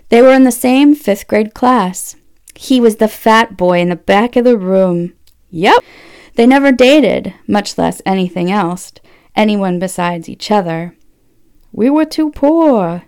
They 0.09 0.21
were 0.21 0.33
in 0.33 0.43
the 0.43 0.51
same 0.51 0.93
fifth 0.93 1.25
grade 1.25 1.55
class. 1.55 2.15
He 2.61 2.79
was 2.79 2.97
the 2.97 3.07
fat 3.07 3.57
boy 3.57 3.79
in 3.79 3.89
the 3.89 3.95
back 3.95 4.35
of 4.35 4.43
the 4.43 4.55
room. 4.55 5.13
Yep. 5.49 5.83
They 6.35 6.45
never 6.45 6.71
dated, 6.71 7.33
much 7.47 7.75
less 7.75 8.03
anything 8.05 8.51
else, 8.51 8.93
anyone 9.35 9.79
besides 9.79 10.29
each 10.29 10.51
other. 10.51 10.95
We 11.71 11.89
were 11.89 12.05
too 12.05 12.29
poor. 12.29 13.05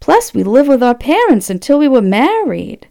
Plus, 0.00 0.34
we 0.34 0.42
lived 0.42 0.68
with 0.68 0.82
our 0.82 0.94
parents 0.94 1.48
until 1.48 1.78
we 1.78 1.88
were 1.88 2.02
married. 2.02 2.86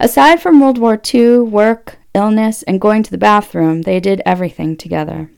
Aside 0.00 0.40
from 0.40 0.60
World 0.60 0.78
War 0.78 0.98
II, 1.14 1.40
work, 1.40 1.98
illness, 2.14 2.62
and 2.62 2.80
going 2.80 3.02
to 3.02 3.10
the 3.10 3.18
bathroom, 3.18 3.82
they 3.82 4.00
did 4.00 4.22
everything 4.24 4.78
together. 4.78 5.30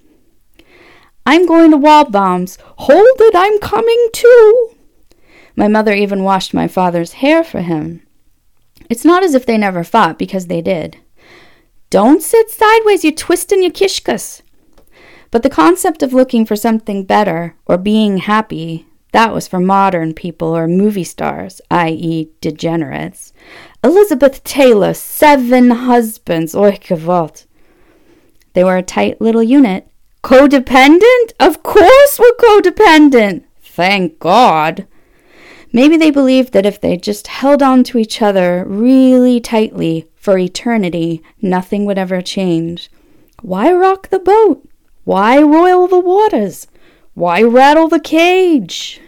I'm 1.26 1.46
going 1.46 1.72
to 1.72 1.76
Waldbaum's. 1.76 2.58
Hold 2.62 3.16
it, 3.18 3.34
I'm 3.34 3.58
coming 3.58 4.08
too. 4.12 4.76
My 5.56 5.66
mother 5.66 5.94
even 5.94 6.22
washed 6.22 6.54
my 6.54 6.68
father's 6.68 7.14
hair 7.14 7.42
for 7.42 7.60
him. 7.60 8.02
It's 8.88 9.04
not 9.04 9.22
as 9.22 9.34
if 9.34 9.46
they 9.46 9.58
never 9.58 9.84
fought, 9.84 10.18
because 10.18 10.46
they 10.46 10.62
did. 10.62 10.98
Don't 11.90 12.22
sit 12.22 12.50
sideways, 12.50 13.04
you're 13.04 13.12
twisting 13.12 13.62
your 13.62 13.72
kishkas. 13.72 14.42
But 15.30 15.42
the 15.42 15.50
concept 15.50 16.02
of 16.02 16.12
looking 16.12 16.46
for 16.46 16.56
something 16.56 17.04
better 17.04 17.54
or 17.66 17.76
being 17.78 18.18
happy, 18.18 18.86
that 19.12 19.32
was 19.32 19.48
for 19.48 19.60
modern 19.60 20.14
people 20.14 20.56
or 20.56 20.68
movie 20.68 21.04
stars, 21.04 21.60
i.e., 21.70 22.30
degenerates. 22.40 23.32
Elizabeth 23.82 24.44
Taylor, 24.44 24.94
seven 24.94 25.70
husbands, 25.70 26.54
oi 26.54 26.72
gewalt. 26.72 27.46
They 28.52 28.64
were 28.64 28.76
a 28.76 28.82
tight 28.82 29.20
little 29.20 29.42
unit. 29.42 29.86
Codependent? 30.22 31.32
Of 31.38 31.62
course 31.62 32.18
we're 32.18 32.32
codependent! 32.32 33.44
Thank 33.62 34.18
God! 34.18 34.86
Maybe 35.72 35.96
they 35.96 36.10
believed 36.10 36.52
that 36.52 36.66
if 36.66 36.80
they 36.80 36.96
just 36.96 37.26
held 37.26 37.62
on 37.62 37.84
to 37.84 37.98
each 37.98 38.22
other 38.22 38.64
really 38.66 39.40
tightly 39.40 40.08
for 40.14 40.38
eternity, 40.38 41.22
nothing 41.42 41.84
would 41.84 41.98
ever 41.98 42.22
change. 42.22 42.90
Why 43.42 43.72
rock 43.72 44.08
the 44.08 44.18
boat? 44.18 44.66
Why 45.04 45.40
roil 45.40 45.86
the 45.86 45.98
waters? 45.98 46.66
Why 47.14 47.42
rattle 47.42 47.88
the 47.88 48.00
cage? 48.00 49.00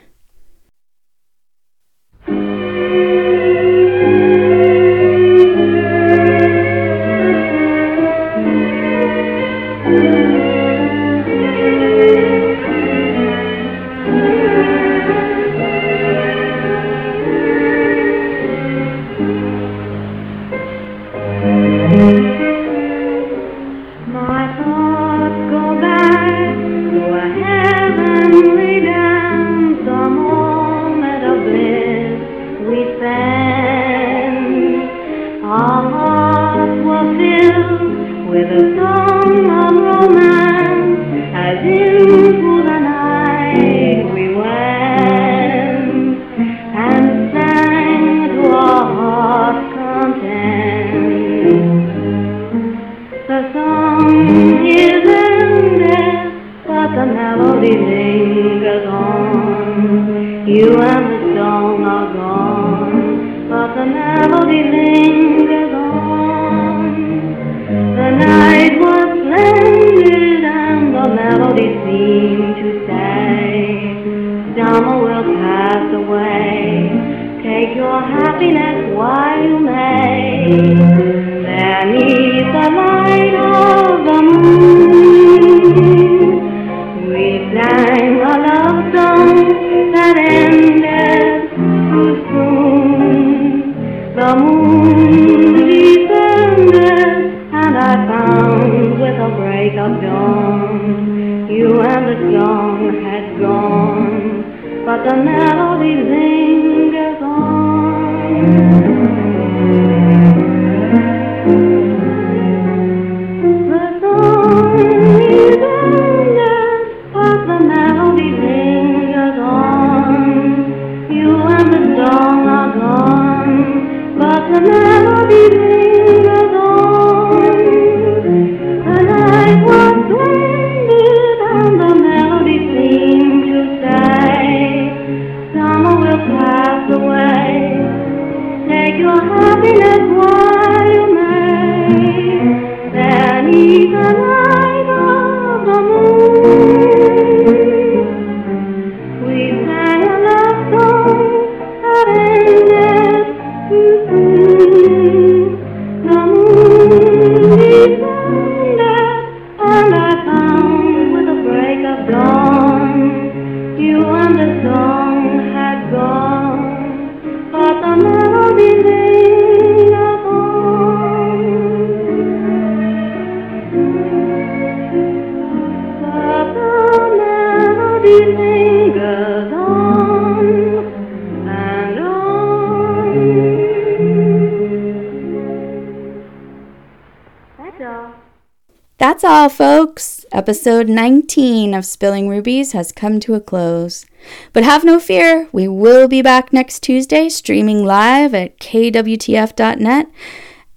Episode 190.41 190.88
19 190.88 191.74
of 191.74 191.84
Spilling 191.84 192.26
Rubies 192.26 192.72
has 192.72 192.93
come 192.93 193.20
to 193.20 193.34
a 193.34 193.43
close. 193.43 194.07
But 194.55 194.64
have 194.64 194.84
no 194.86 194.99
fear, 194.99 195.51
we 195.53 195.68
will 195.68 196.09
be 196.09 196.22
back 196.22 196.51
next 196.51 196.82
Tuesday 196.82 197.28
streaming 197.28 197.84
live 197.84 198.32
at 198.32 198.59
kwtf.net 198.59 200.07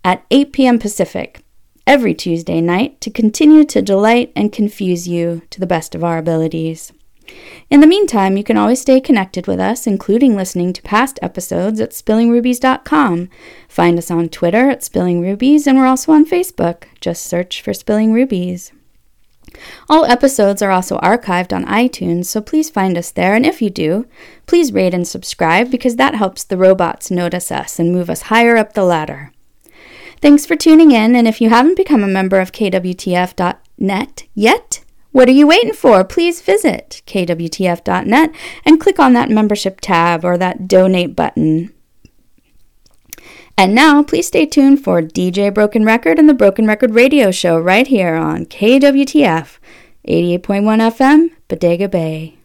at 0.04 0.26
8 0.30 0.52
p.m. 0.52 0.80
Pacific 0.80 1.46
every 1.88 2.14
Tuesday 2.14 2.60
night 2.60 3.00
to 3.00 3.10
continue 3.10 3.64
to 3.64 3.82
delight 3.82 4.34
and 4.36 4.52
confuse 4.52 5.08
you 5.08 5.44
to 5.52 5.62
the 5.62 5.66
best 5.66 5.96
of 5.96 6.04
our 6.04 6.18
abilities. 6.18 6.92
In 7.70 7.80
the 7.80 7.88
meantime, 7.88 8.36
you 8.36 8.44
can 8.44 8.58
always 8.58 8.82
stay 8.82 9.00
connected 9.00 9.48
with 9.48 9.62
us, 9.62 9.88
including 9.88 10.36
listening 10.36 10.74
to 10.74 10.82
past 10.82 11.20
episodes 11.22 11.80
at 11.80 11.92
spillingrubies.com. 11.92 13.30
Find 13.70 13.98
us 13.98 14.12
on 14.12 14.28
Twitter 14.28 14.70
at 14.70 14.84
Spilling 14.84 15.22
Rubies, 15.22 15.66
and 15.66 15.78
we're 15.78 15.88
also 15.88 16.12
on 16.12 16.26
Facebook. 16.26 16.84
Just 17.00 17.26
search 17.26 17.62
for 17.62 17.74
Spilling 17.74 18.12
Rubies. 18.12 18.74
All 19.90 20.06
episodes 20.06 20.62
are 20.62 20.72
also 20.72 20.98
archived 21.00 21.54
on 21.54 21.66
iTunes, 21.66 22.26
so 22.26 22.42
please 22.42 22.70
find 22.70 22.98
us 22.98 23.12
there, 23.12 23.36
and 23.36 23.46
if 23.46 23.62
you 23.62 23.70
do, 23.70 24.06
please 24.46 24.74
rate 24.74 24.94
and 24.94 25.08
subscribe 25.08 25.70
because 25.70 25.96
that 25.98 26.16
helps 26.16 26.44
the 26.44 26.58
robots 26.58 27.12
notice 27.12 27.52
us 27.52 27.80
and 27.80 27.92
move 27.92 28.10
us 28.10 28.24
higher 28.24 28.58
up 28.58 28.74
the 28.74 28.84
ladder. 28.84 29.32
Thanks 30.22 30.46
for 30.46 30.56
tuning 30.56 30.92
in, 30.92 31.16
and 31.16 31.28
if 31.28 31.42
you 31.42 31.50
haven't 31.50 31.78
become 31.78 32.04
a 32.04 32.08
member 32.08 32.40
of 32.40 32.52
KWTF.net 32.52 34.24
yet, 34.34 34.84
what 35.12 35.28
are 35.28 35.34
you 35.34 35.46
waiting 35.46 35.74
for? 35.74 36.04
Please 36.04 36.42
visit 36.42 37.04
kwtf.net 37.06 38.36
and 38.66 38.80
click 38.80 39.00
on 39.00 39.14
that 39.14 39.30
membership 39.30 39.80
tab 39.80 40.26
or 40.26 40.38
that 40.38 40.68
donate 40.68 41.16
button. 41.16 41.72
And 43.58 43.76
now, 43.76 44.02
please 44.02 44.28
stay 44.28 44.46
tuned 44.46 44.84
for 44.84 45.02
DJ 45.02 45.54
Broken 45.54 45.86
Record 45.86 46.18
and 46.18 46.28
the 46.28 46.34
Broken 46.34 46.66
Record 46.66 46.96
Radio 46.96 47.30
Show 47.32 47.60
right 47.60 47.86
here 47.86 48.16
on 48.16 48.46
KWTF 48.48 49.58
88.1 50.08 50.42
FM, 50.42 51.30
Bodega 51.48 51.88
Bay. 51.88 52.38